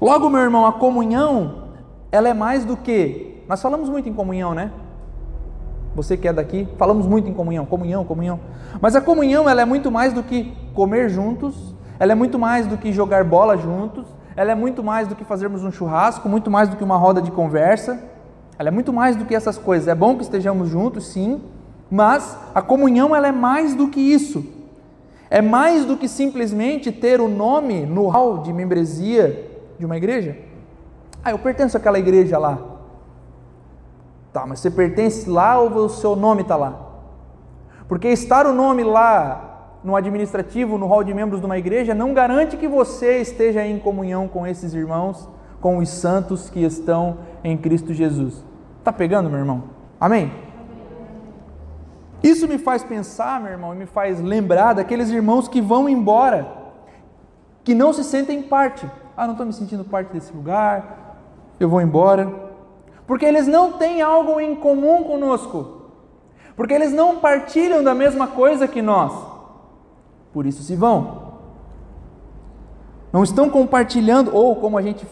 [0.00, 1.64] Logo, meu irmão, a comunhão,
[2.10, 3.42] ela é mais do que.
[3.46, 4.70] Nós falamos muito em comunhão, né?
[5.94, 8.40] Você que é daqui, falamos muito em comunhão, comunhão, comunhão.
[8.80, 12.66] Mas a comunhão, ela é muito mais do que comer juntos, ela é muito mais
[12.66, 16.50] do que jogar bola juntos, ela é muito mais do que fazermos um churrasco, muito
[16.50, 18.02] mais do que uma roda de conversa.
[18.58, 19.86] Ela é muito mais do que essas coisas.
[19.88, 21.40] É bom que estejamos juntos, sim,
[21.90, 24.44] mas a comunhão ela é mais do que isso.
[25.30, 30.36] É mais do que simplesmente ter o nome no hall de membresia de uma igreja.
[31.24, 32.58] Ah, eu pertenço àquela igreja lá.
[34.32, 36.80] Tá, mas você pertence lá ou o seu nome está lá?
[37.88, 39.53] Porque estar o nome lá
[39.84, 43.78] no administrativo, no hall de membros de uma igreja, não garante que você esteja em
[43.78, 45.28] comunhão com esses irmãos,
[45.60, 48.42] com os santos que estão em Cristo Jesus.
[48.82, 49.64] Tá pegando, meu irmão?
[50.00, 50.32] Amém?
[52.22, 56.48] Isso me faz pensar, meu irmão, e me faz lembrar daqueles irmãos que vão embora,
[57.62, 58.90] que não se sentem parte.
[59.14, 61.18] Ah, não estou me sentindo parte desse lugar,
[61.60, 62.32] eu vou embora.
[63.06, 65.82] Porque eles não têm algo em comum conosco.
[66.56, 69.33] Porque eles não partilham da mesma coisa que nós.
[70.34, 71.34] Por isso se vão.
[73.12, 75.06] Não estão compartilhando, ou como a gente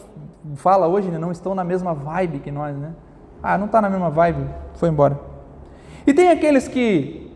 [0.55, 2.91] fala hoje, né, não estão na mesma vibe que nós, né?
[3.41, 5.17] Ah, não está na mesma vibe, foi embora.
[6.05, 7.31] E tem aqueles que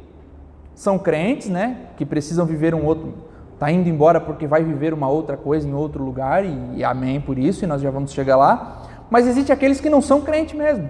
[0.75, 1.87] são crentes, né?
[1.95, 3.13] Que precisam viver um outro,
[3.57, 7.21] tá indo embora porque vai viver uma outra coisa em outro lugar e, e amém
[7.21, 8.83] por isso, e nós já vamos chegar lá.
[9.09, 10.89] Mas existe aqueles que não são crentes mesmo,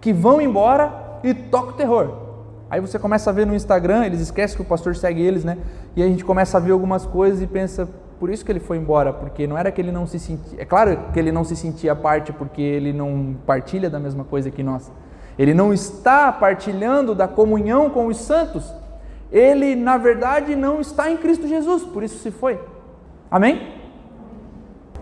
[0.00, 2.27] que vão embora e tocam terror.
[2.70, 5.56] Aí você começa a ver no Instagram, eles esquecem que o pastor segue eles, né?
[5.96, 7.88] E a gente começa a ver algumas coisas e pensa,
[8.20, 10.60] por isso que ele foi embora, porque não era que ele não se sentia.
[10.60, 14.50] É claro que ele não se sentia parte porque ele não partilha da mesma coisa
[14.50, 14.90] que nós.
[15.38, 18.70] Ele não está partilhando da comunhão com os santos.
[19.30, 22.60] Ele, na verdade, não está em Cristo Jesus, por isso se foi.
[23.30, 23.74] Amém?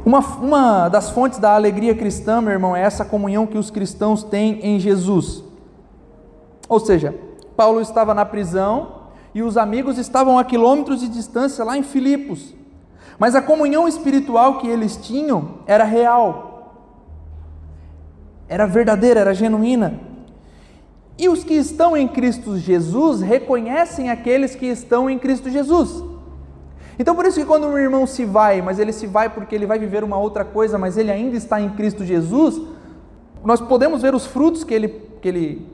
[0.05, 4.23] Uma, uma das fontes da alegria cristã, meu irmão, é essa comunhão que os cristãos
[4.23, 5.43] têm em Jesus.
[6.69, 7.15] Ou seja,
[7.57, 12.55] Paulo estava na prisão e os amigos estavam a quilômetros de distância lá em Filipos.
[13.19, 16.75] Mas a comunhão espiritual que eles tinham era real,
[18.49, 20.01] era verdadeira, era genuína.
[21.19, 26.05] E os que estão em Cristo Jesus reconhecem aqueles que estão em Cristo Jesus.
[26.99, 29.67] Então, por isso que quando um irmão se vai, mas ele se vai porque ele
[29.67, 32.61] vai viver uma outra coisa, mas ele ainda está em Cristo Jesus,
[33.45, 34.89] nós podemos ver os frutos que ele,
[35.21, 35.67] que ele,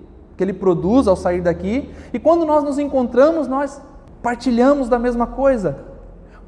[0.43, 3.81] que ele produz ao sair daqui, e quando nós nos encontramos, nós
[4.21, 5.79] partilhamos da mesma coisa.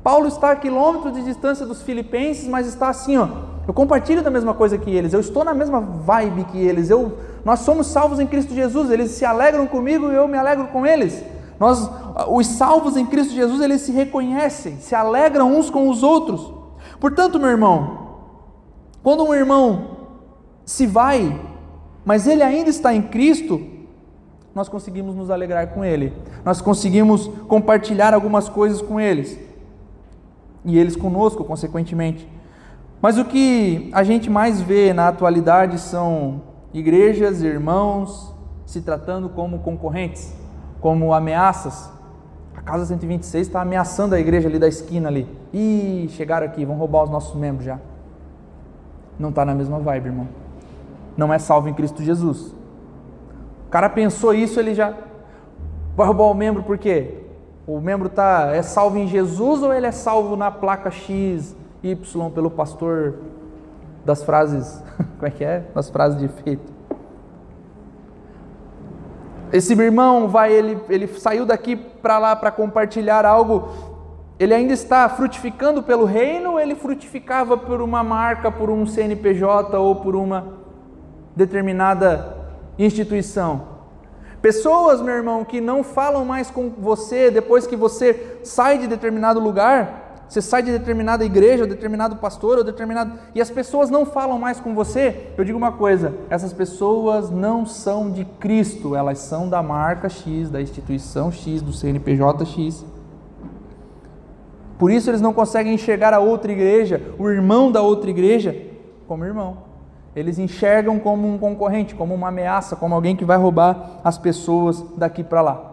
[0.03, 3.29] Paulo está a quilômetros de distância dos filipenses, mas está assim, ó,
[3.67, 7.17] eu compartilho da mesma coisa que eles, eu estou na mesma vibe que eles, eu,
[7.45, 10.85] nós somos salvos em Cristo Jesus, eles se alegram comigo e eu me alegro com
[10.85, 11.23] eles.
[11.59, 11.89] Nós,
[12.29, 16.53] os salvos em Cristo Jesus, eles se reconhecem, se alegram uns com os outros.
[16.99, 18.09] Portanto, meu irmão,
[19.05, 19.97] quando um irmão
[20.65, 21.41] se vai,
[22.05, 23.74] mas ele ainda está em Cristo,
[24.55, 26.13] nós conseguimos nos alegrar com ele,
[26.45, 29.39] nós conseguimos compartilhar algumas coisas com eles
[30.65, 32.29] e eles conosco, consequentemente.
[33.03, 38.35] Mas o que a gente mais vê na atualidade são igrejas, irmãos
[38.67, 40.35] se tratando como concorrentes,
[40.81, 41.91] como ameaças.
[42.57, 45.29] A Casa 126 está ameaçando a igreja ali da esquina ali.
[45.53, 47.79] Ih, chegaram aqui, vão roubar os nossos membros já.
[49.19, 50.29] Não está na mesma vibe, irmão.
[51.17, 52.55] Não é salvo em Cristo Jesus.
[53.75, 54.95] Cara pensou isso, ele já
[55.97, 57.25] vai roubar o membro por quê?
[57.67, 62.31] O membro tá é salvo em Jesus ou ele é salvo na placa X Y
[62.31, 63.15] pelo pastor
[64.05, 64.81] das frases,
[65.19, 65.65] como é que é?
[65.75, 66.73] Das frases de efeito.
[69.53, 73.71] Esse irmão vai, ele, ele saiu daqui para lá para compartilhar algo,
[74.39, 79.77] ele ainda está frutificando pelo reino ou ele frutificava por uma marca, por um CNPJ
[79.77, 80.59] ou por uma
[81.35, 82.44] determinada
[82.79, 83.75] instituição?
[84.41, 89.41] Pessoas, meu irmão, que não falam mais com você depois que você sai de determinado
[89.41, 93.13] lugar, você sai de determinada igreja, ou determinado pastor, ou determinado.
[93.35, 95.29] E as pessoas não falam mais com você.
[95.37, 100.51] Eu digo uma coisa: essas pessoas não são de Cristo, elas são da marca X,
[100.51, 102.85] da instituição X, do CNPJ X.
[104.79, 108.55] Por isso eles não conseguem enxergar a outra igreja, o irmão da outra igreja,
[109.07, 109.74] como irmão.
[110.15, 114.83] Eles enxergam como um concorrente, como uma ameaça, como alguém que vai roubar as pessoas
[114.97, 115.73] daqui para lá.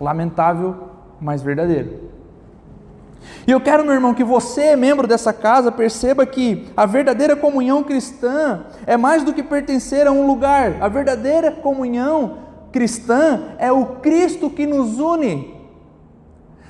[0.00, 0.74] Lamentável,
[1.20, 2.06] mas verdadeiro.
[3.46, 7.82] E eu quero, meu irmão, que você, membro dessa casa, perceba que a verdadeira comunhão
[7.82, 10.76] cristã é mais do que pertencer a um lugar.
[10.80, 12.38] A verdadeira comunhão
[12.72, 15.54] cristã é o Cristo que nos une.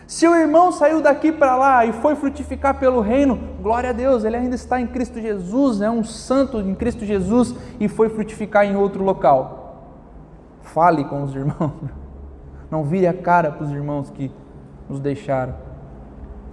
[0.07, 4.23] Se o irmão saiu daqui para lá e foi frutificar pelo reino, glória a Deus,
[4.23, 8.65] ele ainda está em Cristo Jesus, é um santo em Cristo Jesus e foi frutificar
[8.65, 9.99] em outro local.
[10.63, 11.73] Fale com os irmãos,
[12.71, 14.31] não vire a cara para os irmãos que
[14.89, 15.53] nos deixaram.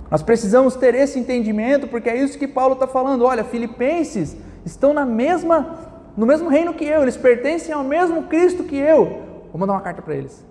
[0.10, 3.26] Nós precisamos ter esse entendimento, porque é isso que Paulo está falando.
[3.26, 5.78] Olha, Filipenses estão na mesma,
[6.18, 9.22] no mesmo reino que eu, eles pertencem ao mesmo Cristo que eu.
[9.52, 10.44] Vou mandar uma carta para eles.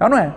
[0.00, 0.34] É ou não é?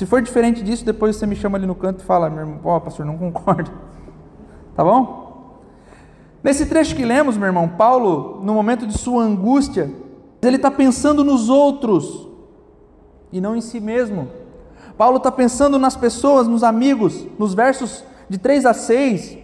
[0.00, 2.58] Se for diferente disso, depois você me chama ali no canto e fala, meu irmão,
[2.64, 3.70] oh, pastor, não concordo.
[4.74, 5.60] Tá bom?
[6.42, 9.92] Nesse trecho que lemos, meu irmão, Paulo, no momento de sua angústia,
[10.40, 12.30] ele está pensando nos outros
[13.30, 14.30] e não em si mesmo.
[14.96, 19.36] Paulo está pensando nas pessoas, nos amigos, nos versos de 3 a 6,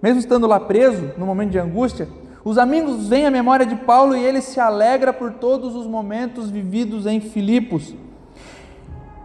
[0.00, 2.08] mesmo estando lá preso, no momento de angústia,
[2.42, 6.48] os amigos vêm à memória de Paulo e ele se alegra por todos os momentos
[6.48, 7.94] vividos em Filipos.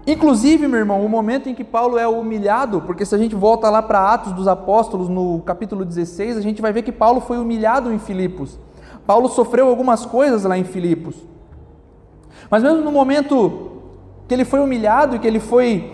[0.05, 3.69] Inclusive, meu irmão, o momento em que Paulo é humilhado, porque se a gente volta
[3.69, 7.37] lá para Atos dos Apóstolos, no capítulo 16, a gente vai ver que Paulo foi
[7.37, 8.59] humilhado em Filipos.
[9.07, 11.15] Paulo sofreu algumas coisas lá em Filipos.
[12.49, 13.81] Mas mesmo no momento
[14.27, 15.93] que ele foi humilhado e que ele foi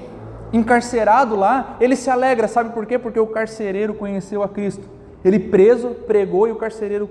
[0.52, 2.98] encarcerado lá, ele se alegra, sabe por quê?
[2.98, 4.90] Porque o carcereiro conheceu a Cristo.
[5.24, 7.10] Ele preso, pregou e o carcereiro.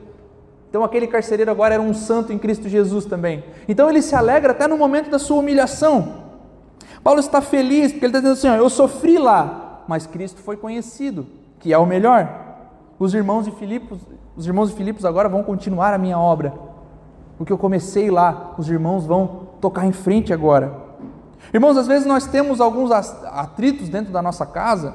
[0.68, 3.44] Então aquele carcereiro agora era um santo em Cristo Jesus também.
[3.68, 6.27] Então ele se alegra até no momento da sua humilhação.
[7.02, 10.56] Paulo está feliz porque ele está dizendo assim: ó, eu sofri lá, mas Cristo foi
[10.56, 11.26] conhecido,
[11.58, 12.46] que é o melhor.
[12.98, 14.00] Os irmãos de Filipos,
[14.36, 16.52] os irmãos de Filipos agora vão continuar a minha obra.
[17.38, 20.88] O que eu comecei lá, os irmãos vão tocar em frente agora.
[21.52, 24.94] Irmãos, às vezes nós temos alguns atritos dentro da nossa casa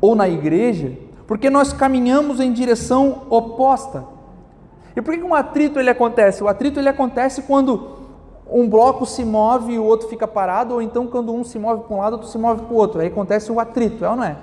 [0.00, 0.92] ou na igreja,
[1.26, 4.04] porque nós caminhamos em direção oposta.
[4.94, 6.42] E por que um atrito ele acontece?
[6.42, 8.03] O atrito ele acontece quando
[8.50, 11.84] um bloco se move e o outro fica parado, ou então quando um se move
[11.84, 13.00] para um lado, outro se move para o outro.
[13.00, 14.36] Aí acontece o atrito, é ou não é?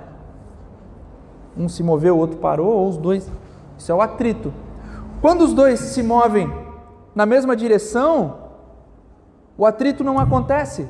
[1.56, 3.30] Um se moveu, o outro parou, ou os dois.
[3.78, 4.52] Isso é o atrito.
[5.20, 6.52] Quando os dois se movem
[7.14, 8.38] na mesma direção,
[9.56, 10.88] o atrito não acontece.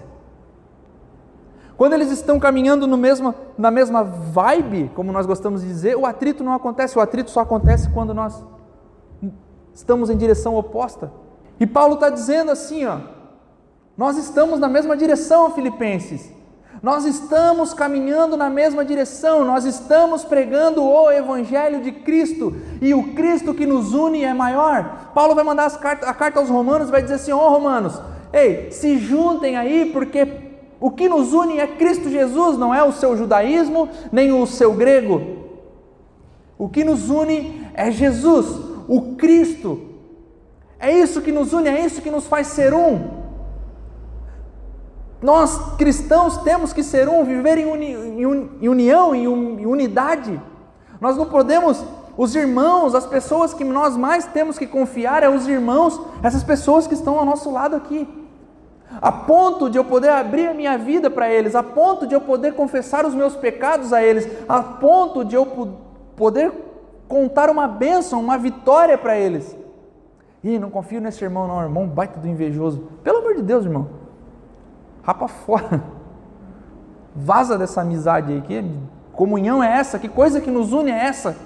[1.77, 6.07] Quando eles estão caminhando no mesmo, na mesma vibe, como nós gostamos de dizer, o
[6.07, 6.96] atrito não acontece.
[6.96, 8.42] O atrito só acontece quando nós
[9.75, 11.11] estamos em direção oposta.
[11.62, 12.98] E Paulo está dizendo assim: ó,
[13.96, 16.29] nós estamos na mesma direção, Filipenses.
[16.83, 23.14] Nós estamos caminhando na mesma direção, nós estamos pregando o Evangelho de Cristo e o
[23.14, 25.12] Cristo que nos une é maior.
[25.14, 28.72] Paulo vai mandar cartas, a carta aos Romanos vai dizer assim: Ó oh, Romanos, ei,
[28.72, 30.27] se juntem aí, porque
[30.81, 34.72] o que nos une é Cristo Jesus, não é o seu judaísmo nem o seu
[34.72, 35.22] grego.
[36.59, 38.48] O que nos une é Jesus,
[38.88, 39.91] o Cristo,
[40.82, 43.22] é isso que nos une, é isso que nos faz ser um.
[45.22, 47.92] Nós cristãos temos que ser um, viver em, uni,
[48.60, 50.42] em união, em unidade.
[51.00, 51.84] Nós não podemos,
[52.16, 56.88] os irmãos, as pessoas que nós mais temos que confiar é os irmãos, essas pessoas
[56.88, 58.08] que estão ao nosso lado aqui.
[59.00, 62.20] A ponto de eu poder abrir a minha vida para eles, a ponto de eu
[62.20, 65.46] poder confessar os meus pecados a eles, a ponto de eu
[66.16, 66.50] poder
[67.06, 69.62] contar uma bênção, uma vitória para eles.
[70.44, 72.88] Ih, não confio nesse irmão, não, irmão, baita do invejoso.
[73.05, 73.88] Pelo amor de Deus, irmão.
[75.02, 75.83] Rapa fora.
[77.14, 78.40] Vaza dessa amizade aí.
[78.42, 78.64] Que
[79.12, 79.98] comunhão é essa?
[79.98, 81.37] Que coisa que nos une é essa?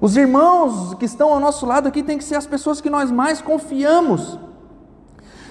[0.00, 3.10] Os irmãos que estão ao nosso lado aqui têm que ser as pessoas que nós
[3.10, 4.38] mais confiamos.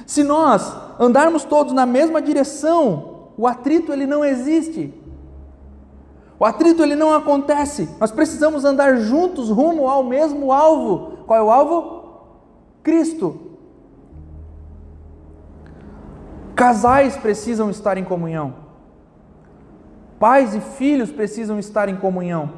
[0.07, 4.93] Se nós andarmos todos na mesma direção, o atrito ele não existe.
[6.39, 7.89] O atrito ele não acontece.
[7.99, 11.17] Nós precisamos andar juntos rumo ao mesmo alvo.
[11.27, 11.99] Qual é o alvo?
[12.81, 13.37] Cristo.
[16.55, 18.55] Casais precisam estar em comunhão.
[20.17, 22.51] Pais e filhos precisam estar em comunhão.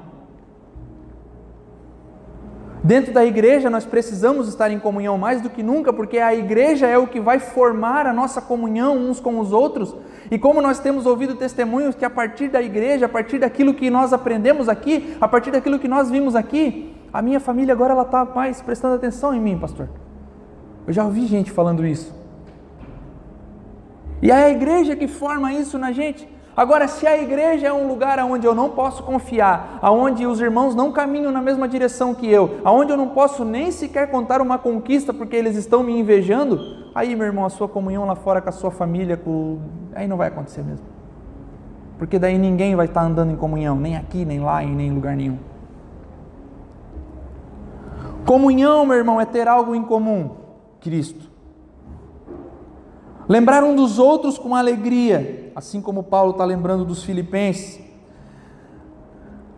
[2.84, 6.88] Dentro da igreja nós precisamos estar em comunhão mais do que nunca, porque a igreja
[6.88, 9.96] é o que vai formar a nossa comunhão uns com os outros.
[10.32, 13.90] E como nós temos ouvido testemunhos que a partir da igreja, a partir daquilo que
[13.90, 18.04] nós aprendemos aqui, a partir daquilo que nós vimos aqui, a minha família agora ela
[18.04, 19.90] está mais prestando atenção em mim, pastor.
[20.88, 22.16] Eu já ouvi gente falando isso.
[24.22, 26.26] E é a igreja que forma isso na gente.
[26.56, 30.76] Agora, se a igreja é um lugar onde eu não posso confiar, aonde os irmãos
[30.76, 34.58] não caminham na mesma direção que eu, aonde eu não posso nem sequer contar uma
[34.58, 36.60] conquista porque eles estão me invejando,
[36.94, 39.60] aí, meu irmão, a sua comunhão lá fora com a sua família, com...
[39.96, 40.86] aí não vai acontecer mesmo.
[41.98, 45.16] Porque daí ninguém vai estar andando em comunhão, nem aqui, nem lá, nem em lugar
[45.16, 45.38] nenhum.
[48.26, 50.32] Comunhão, meu irmão, é ter algo em comum:
[50.80, 51.30] Cristo.
[53.28, 57.80] Lembrar um dos outros com alegria, assim como Paulo está lembrando dos filipenses.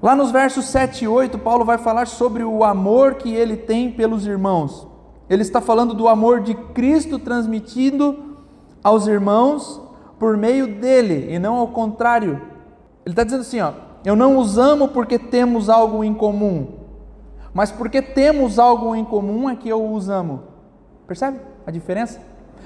[0.01, 3.91] Lá nos versos 7 e 8, Paulo vai falar sobre o amor que ele tem
[3.91, 4.87] pelos irmãos.
[5.29, 8.37] Ele está falando do amor de Cristo transmitido
[8.83, 9.81] aos irmãos
[10.19, 12.41] por meio dele, e não ao contrário.
[13.05, 13.71] Ele está dizendo assim: ó,
[14.03, 16.67] eu não os amo porque temos algo em comum,
[17.53, 20.41] mas porque temos algo em comum é que eu os amo.
[21.07, 22.19] Percebe a diferença?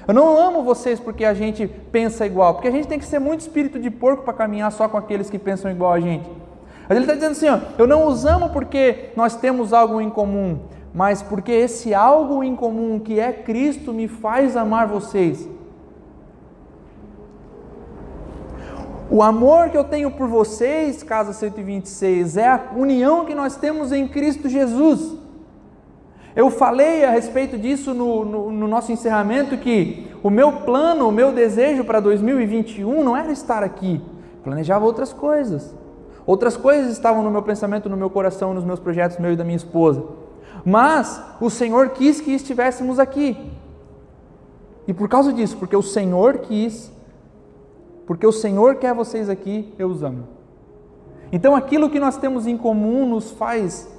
[0.08, 3.20] Eu não amo vocês porque a gente pensa igual, porque a gente tem que ser
[3.20, 6.30] muito espírito de porco para caminhar só com aqueles que pensam igual a gente.
[6.88, 10.10] Mas ele está dizendo assim: ó, eu não os amo porque nós temos algo em
[10.10, 10.60] comum,
[10.94, 15.48] mas porque esse algo em comum que é Cristo me faz amar vocês.
[19.10, 23.92] O amor que eu tenho por vocês, casa 126, é a união que nós temos
[23.92, 25.27] em Cristo Jesus.
[26.38, 31.12] Eu falei a respeito disso no, no, no, nosso encerramento que o meu plano, o
[31.12, 34.00] meu desejo para 2021 não era estar aqui,
[34.44, 35.76] planejava outras coisas.
[36.28, 39.44] Outras coisas estavam no meu pensamento, no meu coração, nos meus projetos, meu e da
[39.44, 40.04] minha esposa.
[40.64, 43.52] Mas o Senhor quis que estivéssemos aqui.
[44.88, 46.92] E por causa disso, porque o Senhor quis,
[48.06, 50.28] porque o Senhor quer vocês aqui, eu os amo.
[51.32, 53.97] Então aquilo que nós temos em comum nos faz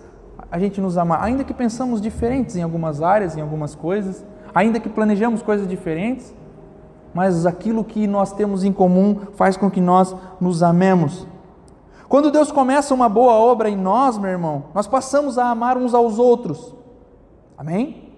[0.51, 4.25] a gente nos amar, ainda que pensamos diferentes em algumas áreas, em algumas coisas,
[4.55, 6.35] ainda que planejamos coisas diferentes,
[7.13, 11.27] mas aquilo que nós temos em comum faz com que nós nos amemos.
[12.09, 15.93] Quando Deus começa uma boa obra em nós, meu irmão, nós passamos a amar uns
[15.93, 16.75] aos outros.
[17.57, 18.09] Amém?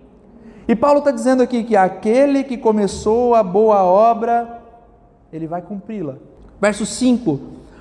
[0.69, 4.61] E Paulo está dizendo aqui que aquele que começou a boa obra
[5.33, 6.15] ele vai cumpri-la.
[6.61, 7.41] Verso 5: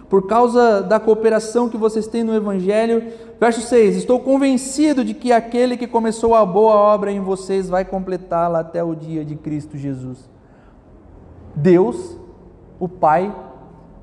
[0.09, 3.13] Por causa da cooperação que vocês têm no Evangelho.
[3.39, 7.85] Verso 6: Estou convencido de que aquele que começou a boa obra em vocês vai
[7.85, 10.29] completá-la até o dia de Cristo Jesus.
[11.55, 12.17] Deus,
[12.79, 13.33] o Pai,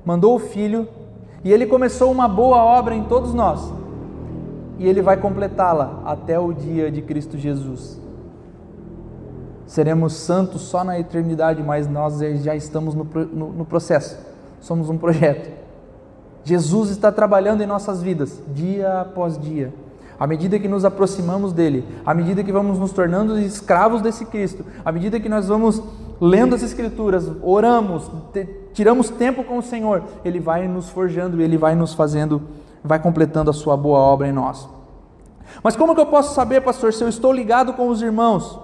[0.05, 0.87] mandou o Filho
[1.43, 3.73] e ele começou uma boa obra em todos nós.
[4.79, 7.99] E ele vai completá-la até o dia de Cristo Jesus
[9.67, 14.17] seremos santos só na eternidade, mas nós já estamos no, no, no processo,
[14.61, 15.66] somos um projeto.
[16.47, 19.73] Jesus está trabalhando em nossas vidas, dia após dia.
[20.17, 24.63] À medida que nos aproximamos dele, à medida que vamos nos tornando escravos desse Cristo,
[24.85, 25.83] à medida que nós vamos
[26.21, 28.09] lendo as Escrituras, oramos,
[28.73, 32.41] tiramos tempo com o Senhor, ele vai nos forjando, ele vai nos fazendo,
[32.81, 34.69] vai completando a sua boa obra em nós.
[35.61, 38.57] Mas como que eu posso saber, pastor, se eu estou ligado com os irmãos?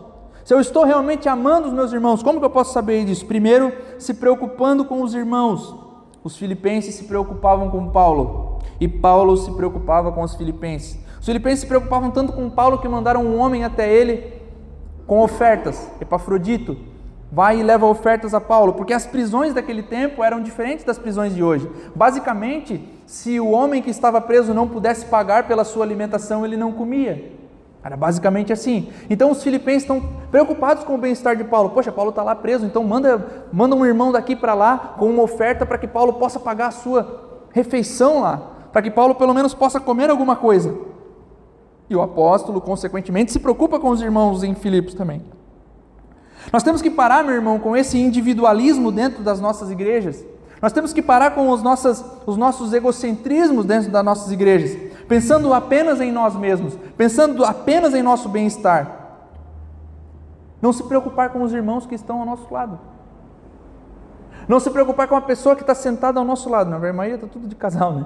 [0.46, 3.26] Se eu estou realmente amando os meus irmãos, como que eu posso saber disso?
[3.26, 5.83] Primeiro, se preocupando com os irmãos.
[6.24, 10.98] Os filipenses se preocupavam com Paulo e Paulo se preocupava com os filipenses.
[11.20, 14.34] Os filipenses se preocupavam tanto com Paulo que mandaram um homem até ele
[15.06, 15.90] com ofertas.
[16.00, 16.78] Epafrodito
[17.30, 21.34] vai e leva ofertas a Paulo, porque as prisões daquele tempo eram diferentes das prisões
[21.34, 21.70] de hoje.
[21.96, 26.72] Basicamente, se o homem que estava preso não pudesse pagar pela sua alimentação, ele não
[26.72, 27.34] comia.
[27.84, 28.90] Era basicamente assim.
[29.10, 31.72] Então os filipenses estão preocupados com o bem-estar de Paulo.
[31.72, 35.22] Poxa, Paulo está lá preso, então manda, manda um irmão daqui para lá com uma
[35.22, 38.38] oferta para que Paulo possa pagar a sua refeição lá,
[38.72, 40.74] para que Paulo pelo menos possa comer alguma coisa.
[41.90, 45.22] E o apóstolo, consequentemente, se preocupa com os irmãos em Filipos também.
[46.52, 50.26] Nós temos que parar, meu irmão, com esse individualismo dentro das nossas igrejas.
[50.62, 55.54] Nós temos que parar com os, nossas, os nossos egocentrismos dentro das nossas igrejas pensando
[55.54, 59.02] apenas em nós mesmos, pensando apenas em nosso bem-estar.
[60.62, 62.80] Não se preocupar com os irmãos que estão ao nosso lado.
[64.48, 66.70] Não se preocupar com a pessoa que está sentada ao nosso lado.
[66.70, 68.06] Na maioria está tudo de casal, né?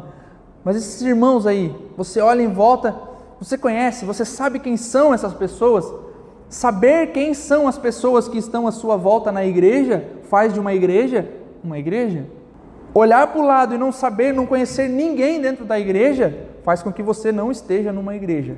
[0.63, 2.95] Mas esses irmãos aí, você olha em volta,
[3.39, 5.91] você conhece, você sabe quem são essas pessoas.
[6.49, 10.73] Saber quem são as pessoas que estão à sua volta na igreja faz de uma
[10.73, 12.25] igreja uma igreja.
[12.93, 16.91] Olhar para o lado e não saber, não conhecer ninguém dentro da igreja faz com
[16.91, 18.57] que você não esteja numa igreja.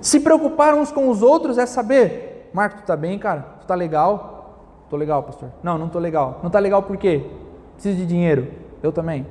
[0.00, 3.42] Se preocupar uns com os outros é saber, Marco, tu está bem, cara?
[3.58, 4.82] Tu está legal?
[4.90, 5.50] Tô legal, pastor.
[5.62, 6.40] Não, não tô legal.
[6.40, 7.30] Não está legal por quê?
[7.74, 8.48] Preciso de dinheiro.
[8.82, 9.28] Eu também.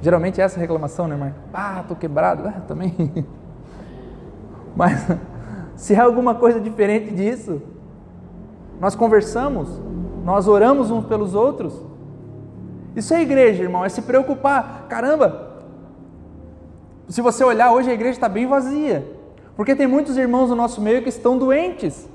[0.00, 1.40] Geralmente é essa reclamação, né, Marco?
[1.52, 2.46] Ah, tô quebrado.
[2.46, 2.94] Ah, também.
[4.76, 5.08] Mas
[5.74, 7.60] se é alguma coisa diferente disso,
[8.78, 9.82] nós conversamos,
[10.24, 11.84] nós oramos uns pelos outros,
[12.94, 14.86] isso é igreja, irmão, é se preocupar.
[14.88, 15.52] Caramba,
[17.08, 19.06] se você olhar hoje a igreja está bem vazia,
[19.56, 22.08] porque tem muitos irmãos no nosso meio que estão doentes.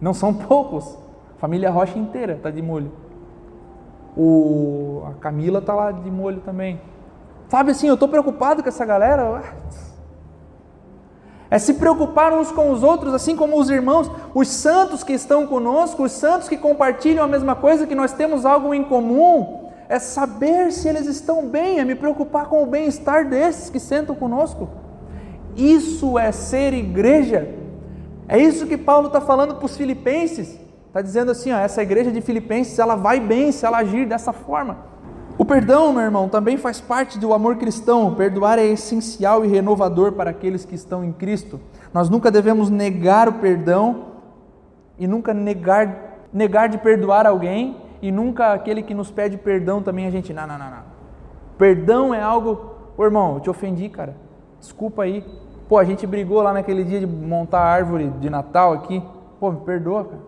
[0.00, 0.96] Não são poucos.
[1.36, 2.90] A família Rocha inteira está de molho.
[4.16, 6.80] O, a Camila está lá de molho também.
[7.48, 9.42] Sabe assim, eu estou preocupado com essa galera.
[11.50, 15.46] É se preocupar uns com os outros, assim como os irmãos, os santos que estão
[15.46, 19.70] conosco, os santos que compartilham a mesma coisa, que nós temos algo em comum.
[19.88, 24.16] É saber se eles estão bem, é me preocupar com o bem-estar desses que sentam
[24.16, 24.68] conosco.
[25.54, 27.48] Isso é ser igreja.
[28.28, 30.58] É isso que Paulo está falando para os filipenses.
[30.88, 34.32] Está dizendo assim: ó, essa igreja de Filipenses ela vai bem se ela agir dessa
[34.32, 34.78] forma.
[35.38, 38.14] O perdão, meu irmão, também faz parte do amor cristão.
[38.14, 41.60] Perdoar é essencial e renovador para aqueles que estão em Cristo.
[41.92, 44.06] Nós nunca devemos negar o perdão
[44.98, 50.06] e nunca negar, negar de perdoar alguém e nunca aquele que nos pede perdão também
[50.06, 50.82] a gente, não, não, não, não.
[51.58, 54.16] Perdão é algo, ô irmão, eu te ofendi, cara.
[54.58, 55.22] Desculpa aí.
[55.68, 59.02] Pô, a gente brigou lá naquele dia de montar a árvore de Natal aqui.
[59.38, 60.22] Pô, me perdoa, cara.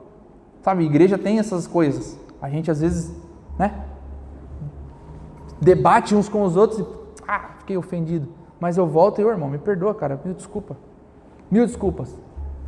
[0.60, 2.18] Sabe, igreja tem essas coisas.
[2.42, 3.14] A gente às vezes,
[3.58, 3.87] né?
[5.60, 6.86] Debate uns com os outros e
[7.26, 8.28] ah, fiquei ofendido.
[8.60, 10.76] Mas eu volto e, ô irmão, me perdoa, cara, mil desculpa.
[11.50, 12.14] Mil desculpas.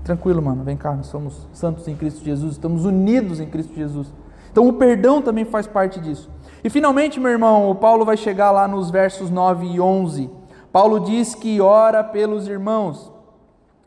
[0.05, 4.13] Tranquilo, mano, vem cá, nós somos santos em Cristo Jesus, estamos unidos em Cristo Jesus.
[4.51, 6.31] Então o perdão também faz parte disso.
[6.65, 10.31] E finalmente, meu irmão, o Paulo vai chegar lá nos versos 9 e 11.
[10.73, 13.13] Paulo diz que ora pelos irmãos.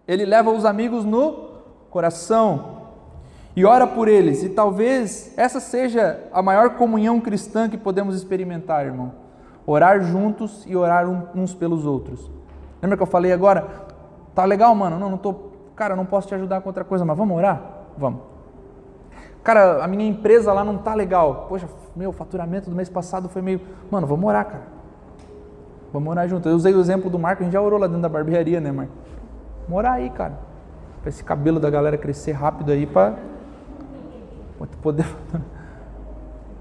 [0.08, 1.52] Ele leva os amigos no
[1.90, 2.73] coração
[3.56, 4.44] e ora por eles.
[4.44, 9.12] E talvez essa seja a maior comunhão cristã que podemos experimentar, irmão.
[9.66, 12.30] Orar juntos e orar uns pelos outros.
[12.82, 13.68] Lembra que eu falei agora?
[14.36, 15.00] Tá legal, mano?
[15.00, 15.34] Não, não tô.
[15.76, 17.62] Cara, não posso te ajudar com outra coisa, mas vamos orar?
[17.98, 18.22] Vamos.
[19.44, 21.46] Cara, a minha empresa lá não tá legal.
[21.48, 23.62] Poxa, meu faturamento do mês passado foi meio.
[23.90, 24.64] Mano, vamos orar, cara.
[25.94, 26.50] Vamos orar junto.
[26.50, 28.72] Eu usei o exemplo do Marco, a gente já orou lá dentro da barbearia, né,
[28.72, 28.94] Marco?
[29.64, 30.40] Vamos orar aí, cara.
[31.02, 33.16] Pra esse cabelo da galera crescer rápido aí, para
[34.82, 35.06] Poder...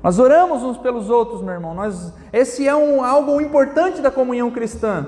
[0.02, 1.74] Nós oramos uns pelos outros, meu irmão.
[1.74, 5.06] Nós, esse é um, algo importante da comunhão cristã.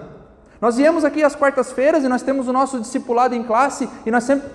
[0.61, 4.25] Nós viemos aqui às quartas-feiras e nós temos o nosso discipulado em classe e nós
[4.25, 4.49] sempre.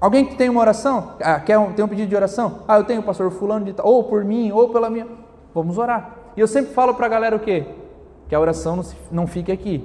[0.00, 1.14] Alguém que tem uma oração?
[1.20, 2.60] Ah, quer um, tem um pedido de oração?
[2.66, 5.06] Ah, eu tenho, pastor Fulano de ou por mim, ou pela minha.
[5.52, 6.16] Vamos orar.
[6.36, 7.66] E eu sempre falo para a galera o quê?
[8.28, 9.84] Que a oração não, não fique aqui.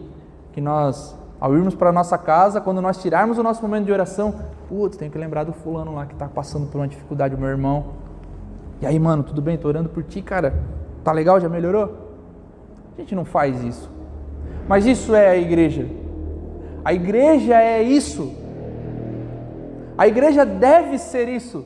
[0.53, 3.91] Que nós ao irmos para a nossa casa, quando nós tirarmos o nosso momento de
[3.91, 4.33] oração,
[4.69, 7.49] putz, tenho que lembrar do fulano lá que está passando por uma dificuldade, o meu
[7.49, 7.85] irmão.
[8.81, 9.57] E aí, mano, tudo bem?
[9.57, 10.53] Tô orando por ti, cara.
[11.03, 11.39] Tá legal?
[11.39, 12.05] Já melhorou?
[12.97, 13.89] A gente não faz isso.
[14.67, 15.87] Mas isso é a igreja.
[16.83, 18.33] A igreja é isso.
[19.97, 21.65] A igreja deve ser isso.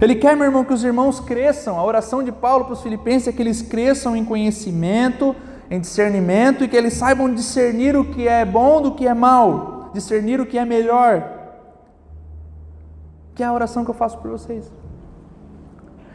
[0.00, 1.78] Ele quer, meu irmão, que os irmãos cresçam.
[1.78, 5.34] A oração de Paulo para os filipenses é que eles cresçam em conhecimento,
[5.70, 9.90] em discernimento e que eles saibam discernir o que é bom do que é mal,
[9.92, 11.32] discernir o que é melhor.
[13.34, 14.70] Que é a oração que eu faço por vocês.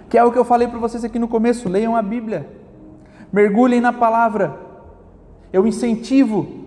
[0.10, 2.48] Que é o que eu falei para vocês aqui no começo: leiam a Bíblia,
[3.32, 4.58] mergulhem na palavra.
[5.54, 6.60] Eu incentivo.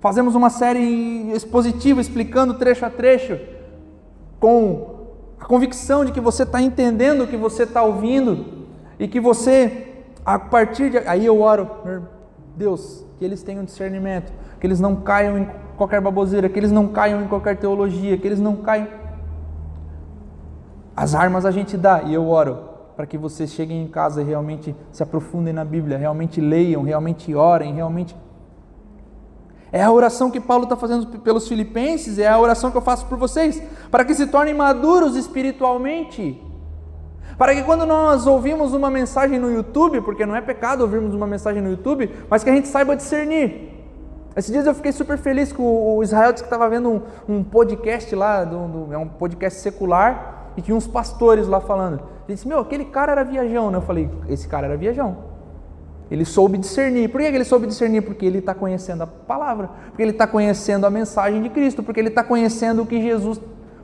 [0.00, 3.38] Fazemos uma série expositiva explicando trecho a trecho,
[4.40, 5.06] com
[5.38, 8.66] a convicção de que você está entendendo o que você está ouvindo
[8.98, 9.91] e que você
[10.24, 11.68] a partir de aí eu oro,
[12.56, 16.88] Deus, que eles tenham discernimento, que eles não caiam em qualquer baboseira, que eles não
[16.88, 18.88] caiam em qualquer teologia, que eles não caiam.
[20.94, 24.24] As armas a gente dá e eu oro para que vocês cheguem em casa e
[24.24, 28.14] realmente se aprofundem na Bíblia, realmente leiam, realmente orem, realmente.
[29.72, 33.06] É a oração que Paulo está fazendo pelos filipenses, é a oração que eu faço
[33.06, 36.40] por vocês, para que se tornem maduros espiritualmente
[37.36, 41.26] para que quando nós ouvimos uma mensagem no YouTube, porque não é pecado ouvirmos uma
[41.26, 43.72] mensagem no YouTube, mas que a gente saiba discernir.
[44.34, 47.44] Esses dias eu fiquei super feliz com o Israel disse que estava vendo um, um,
[47.44, 52.00] podcast lá, do, do, é um podcast secular, e tinha uns pastores lá falando.
[52.26, 53.76] Ele disse, meu, aquele cara era viajão, né?
[53.78, 55.32] Eu falei, esse cara era viajão.
[56.10, 57.08] Ele soube discernir.
[57.08, 58.02] Por que ele soube discernir?
[58.02, 62.00] Porque ele está conhecendo a palavra, porque ele está conhecendo a mensagem de Cristo, porque
[62.00, 63.40] ele está conhecendo o que Jesus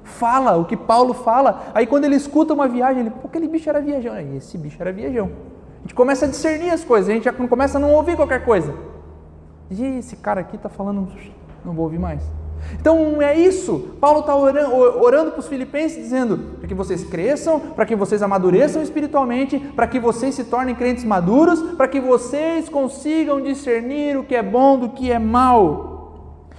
[0.08, 1.70] fala, o que Paulo fala.
[1.74, 4.14] Aí quando ele escuta uma viagem, ele, pô, aquele bicho era viajão.
[4.14, 5.30] Aí, esse bicho era viajão.
[5.78, 8.44] A gente começa a discernir as coisas, a gente já começa a não ouvir qualquer
[8.44, 8.74] coisa.
[9.70, 11.08] E esse cara aqui está falando,
[11.64, 12.22] não vou ouvir mais.
[12.80, 13.90] Então é isso.
[14.00, 18.22] Paulo está orando, orando para os filipenses, dizendo para que vocês cresçam, para que vocês
[18.22, 24.24] amadureçam espiritualmente, para que vocês se tornem crentes maduros, para que vocês consigam discernir o
[24.24, 25.97] que é bom do que é mal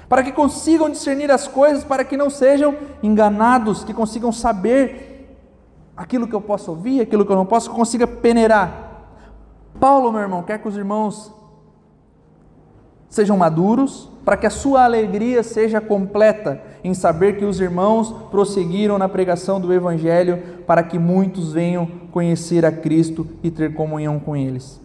[0.10, 5.38] para que consigam discernir as coisas, para que não sejam enganados, que consigam saber
[5.96, 9.04] aquilo que eu posso ouvir, aquilo que eu não posso, que consiga peneirar.
[9.80, 11.32] Paulo, meu irmão, quer que os irmãos
[13.08, 18.98] sejam maduros, para que a sua alegria seja completa em saber que os irmãos prosseguiram
[18.98, 24.36] na pregação do Evangelho, para que muitos venham conhecer a Cristo e ter comunhão com
[24.36, 24.82] eles.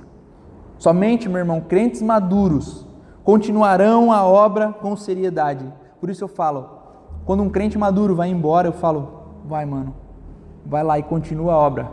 [0.78, 2.83] Somente, meu irmão, crentes maduros
[3.24, 5.64] continuarão a obra com seriedade.
[5.98, 6.68] Por isso eu falo,
[7.24, 9.94] quando um crente maduro vai embora, eu falo, vai, mano,
[10.64, 11.90] vai lá e continua a obra.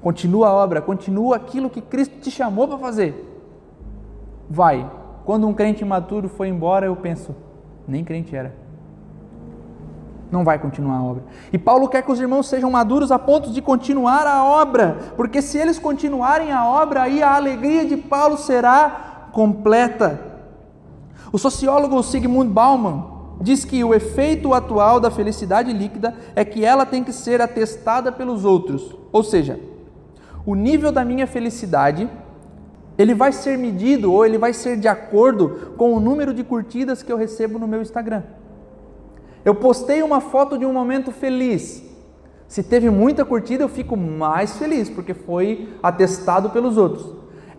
[0.00, 3.28] Continua a obra, continua aquilo que Cristo te chamou para fazer.
[4.48, 4.88] Vai.
[5.24, 7.34] Quando um crente imaturo foi embora, eu penso,
[7.86, 8.54] nem crente era.
[10.30, 11.24] Não vai continuar a obra.
[11.52, 15.42] E Paulo quer que os irmãos sejam maduros a ponto de continuar a obra, porque
[15.42, 20.31] se eles continuarem a obra, aí a alegria de Paulo será completa.
[21.32, 23.04] O sociólogo Sigmund Bauman
[23.40, 28.12] diz que o efeito atual da felicidade líquida é que ela tem que ser atestada
[28.12, 28.94] pelos outros.
[29.10, 29.58] Ou seja,
[30.44, 32.08] o nível da minha felicidade
[32.98, 37.02] ele vai ser medido ou ele vai ser de acordo com o número de curtidas
[37.02, 38.22] que eu recebo no meu Instagram.
[39.42, 41.82] Eu postei uma foto de um momento feliz.
[42.46, 47.14] Se teve muita curtida, eu fico mais feliz, porque foi atestado pelos outros.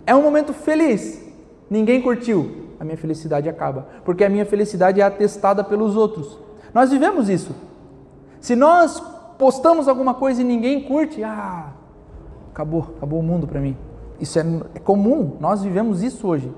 [0.06, 1.20] É um momento feliz.
[1.68, 2.63] Ninguém curtiu.
[2.80, 6.38] A minha felicidade acaba, porque a minha felicidade é atestada pelos outros.
[6.74, 7.56] Nós vivemos isso.
[8.42, 9.02] Se nós
[9.38, 11.72] postamos alguma coisa e ninguém curte, ah,
[12.52, 13.78] acabou, acabou o mundo para mim.
[14.20, 14.46] Isso é,
[14.76, 16.52] é, comum, nós vivemos isso hoje.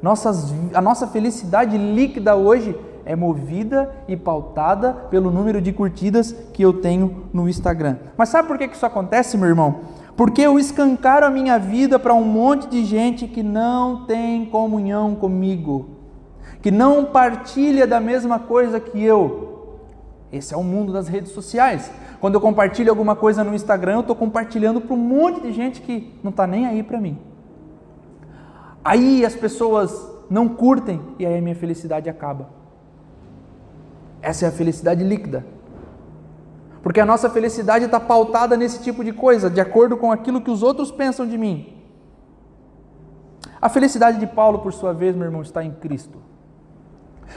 [0.00, 6.62] Nossas, a nossa felicidade líquida hoje é movida e pautada pelo número de curtidas que
[6.62, 7.96] eu tenho no Instagram.
[8.16, 9.80] Mas sabe por que isso acontece, meu irmão?
[10.16, 15.14] Porque eu escancaro a minha vida para um monte de gente que não tem comunhão
[15.14, 15.88] comigo,
[16.60, 19.78] que não partilha da mesma coisa que eu.
[20.30, 21.90] Esse é o mundo das redes sociais.
[22.20, 25.80] Quando eu compartilho alguma coisa no Instagram, eu estou compartilhando para um monte de gente
[25.80, 27.18] que não está nem aí para mim.
[28.84, 32.48] Aí as pessoas não curtem e aí a minha felicidade acaba.
[34.20, 35.44] Essa é a felicidade líquida.
[36.82, 40.50] Porque a nossa felicidade está pautada nesse tipo de coisa, de acordo com aquilo que
[40.50, 41.74] os outros pensam de mim.
[43.60, 46.18] A felicidade de Paulo, por sua vez, meu irmão, está em Cristo.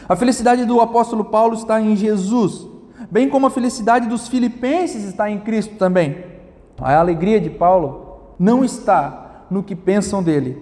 [0.10, 2.76] A felicidade do apóstolo Paulo está em Jesus
[3.10, 6.24] bem como a felicidade dos filipenses está em Cristo também.
[6.80, 10.62] A alegria de Paulo não está no que pensam dele,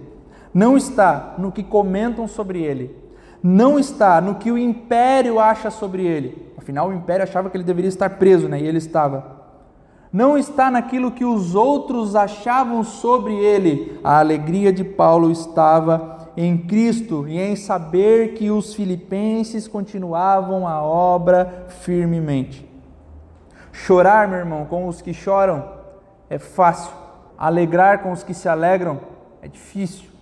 [0.54, 2.96] não está no que comentam sobre ele,
[3.42, 6.53] não está no que o império acha sobre ele.
[6.64, 8.58] Afinal, o império achava que ele deveria estar preso, né?
[8.58, 9.44] E ele estava.
[10.14, 14.00] Não está naquilo que os outros achavam sobre ele.
[14.02, 20.82] A alegria de Paulo estava em Cristo e em saber que os filipenses continuavam a
[20.82, 22.66] obra firmemente.
[23.74, 25.68] Chorar, meu irmão, com os que choram
[26.30, 26.94] é fácil,
[27.38, 29.02] alegrar com os que se alegram
[29.42, 30.13] é difícil.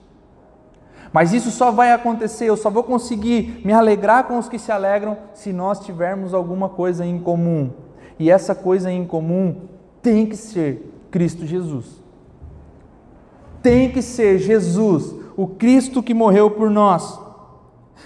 [1.14, 4.72] Mas isso só vai acontecer, eu só vou conseguir me alegrar com os que se
[4.72, 7.72] alegram se nós tivermos alguma coisa em comum.
[8.18, 9.68] E essa coisa em comum
[10.02, 11.86] tem que ser Cristo Jesus.
[13.62, 17.20] Tem que ser Jesus o Cristo que morreu por nós.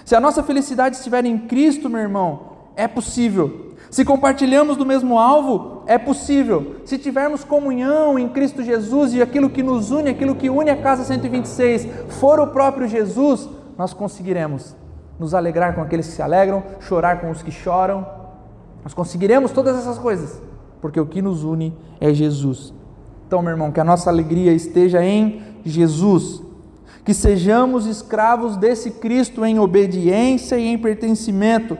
[0.04, 3.74] Se a nossa felicidade estiver em Cristo, meu irmão, é possível.
[3.90, 6.76] Se compartilhamos do mesmo alvo, é possível.
[6.84, 10.76] Se tivermos comunhão em Cristo Jesus e aquilo que nos une, aquilo que une a
[10.76, 13.48] casa 126, for o próprio Jesus,
[13.78, 14.76] nós conseguiremos
[15.18, 18.06] nos alegrar com aqueles que se alegram, chorar com os que choram.
[18.84, 20.40] Nós conseguiremos todas essas coisas,
[20.80, 22.74] porque o que nos une é Jesus.
[23.26, 26.46] Então, meu irmão, que a nossa alegria esteja em Jesus
[27.06, 31.78] que sejamos escravos desse Cristo em obediência e em pertencimento.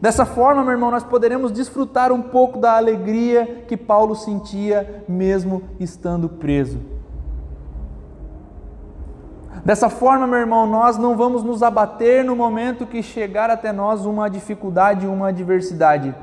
[0.00, 5.62] Dessa forma, meu irmão, nós poderemos desfrutar um pouco da alegria que Paulo sentia mesmo
[5.78, 6.80] estando preso.
[9.64, 14.04] Dessa forma, meu irmão, nós não vamos nos abater no momento que chegar até nós
[14.04, 16.14] uma dificuldade, uma adversidade.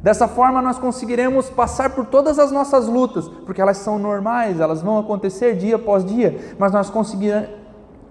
[0.00, 4.80] Dessa forma, nós conseguiremos passar por todas as nossas lutas, porque elas são normais, elas
[4.80, 7.58] vão acontecer dia após dia, mas nós conseguiremos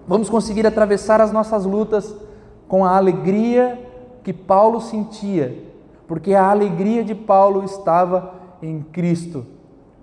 [0.08, 2.16] vamos conseguir atravessar as nossas lutas
[2.68, 3.87] com a alegria
[4.28, 5.58] que Paulo sentia,
[6.06, 9.46] porque a alegria de Paulo estava em Cristo.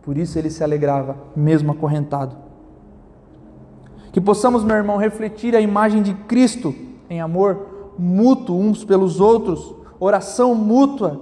[0.00, 2.34] Por isso ele se alegrava, mesmo acorrentado.
[4.12, 6.74] Que possamos, meu irmão, refletir a imagem de Cristo
[7.10, 11.20] em amor mútuo uns pelos outros, oração mútua,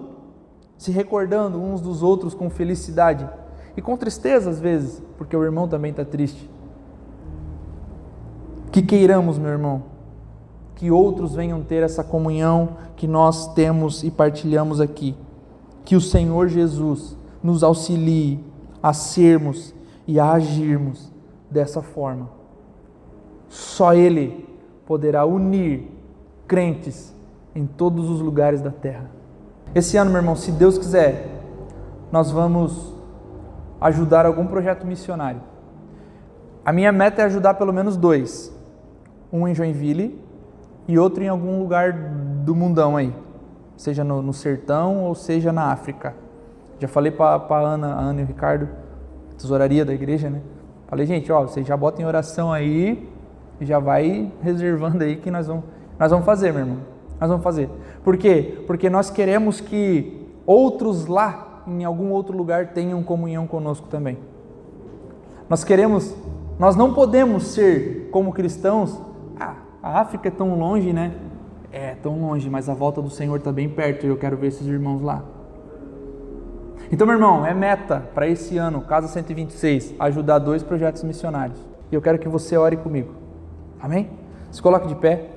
[0.78, 3.28] se recordando uns dos outros com felicidade
[3.76, 6.48] e com tristeza às vezes, porque o irmão também está triste.
[8.70, 9.91] Que queiramos, meu irmão,
[10.76, 15.14] que outros venham ter essa comunhão que nós temos e partilhamos aqui.
[15.84, 18.40] Que o Senhor Jesus nos auxilie
[18.82, 19.74] a sermos
[20.06, 21.10] e a agirmos
[21.50, 22.28] dessa forma.
[23.48, 24.46] Só Ele
[24.86, 25.88] poderá unir
[26.46, 27.14] crentes
[27.54, 29.10] em todos os lugares da terra.
[29.74, 31.28] Esse ano, meu irmão, se Deus quiser,
[32.10, 32.94] nós vamos
[33.80, 35.40] ajudar algum projeto missionário.
[36.64, 38.52] A minha meta é ajudar pelo menos dois
[39.32, 40.20] um em Joinville
[40.86, 43.14] e outro em algum lugar do mundão aí,
[43.76, 46.14] seja no, no sertão ou seja na África.
[46.78, 48.68] Já falei para a Ana, Ana e o Ricardo,
[49.36, 50.40] tesouraria da igreja, né?
[50.88, 53.08] Falei, gente, ó, vocês já botem oração aí
[53.60, 55.64] e já vai reservando aí que nós vamos,
[55.98, 56.78] nós vamos fazer, meu irmão.
[57.20, 57.70] Nós vamos fazer.
[58.02, 58.62] Por quê?
[58.66, 64.18] Porque nós queremos que outros lá, em algum outro lugar, tenham comunhão conosco também.
[65.48, 66.14] Nós queremos,
[66.58, 69.00] nós não podemos ser como cristãos.
[69.82, 71.12] A África é tão longe, né?
[71.72, 74.48] É, tão longe, mas a volta do Senhor está bem perto e eu quero ver
[74.48, 75.24] esses irmãos lá.
[76.92, 81.58] Então, meu irmão, é meta para esse ano, Casa 126, ajudar dois projetos missionários.
[81.90, 83.12] E eu quero que você ore comigo.
[83.80, 84.10] Amém?
[84.52, 85.30] Se coloque de pé.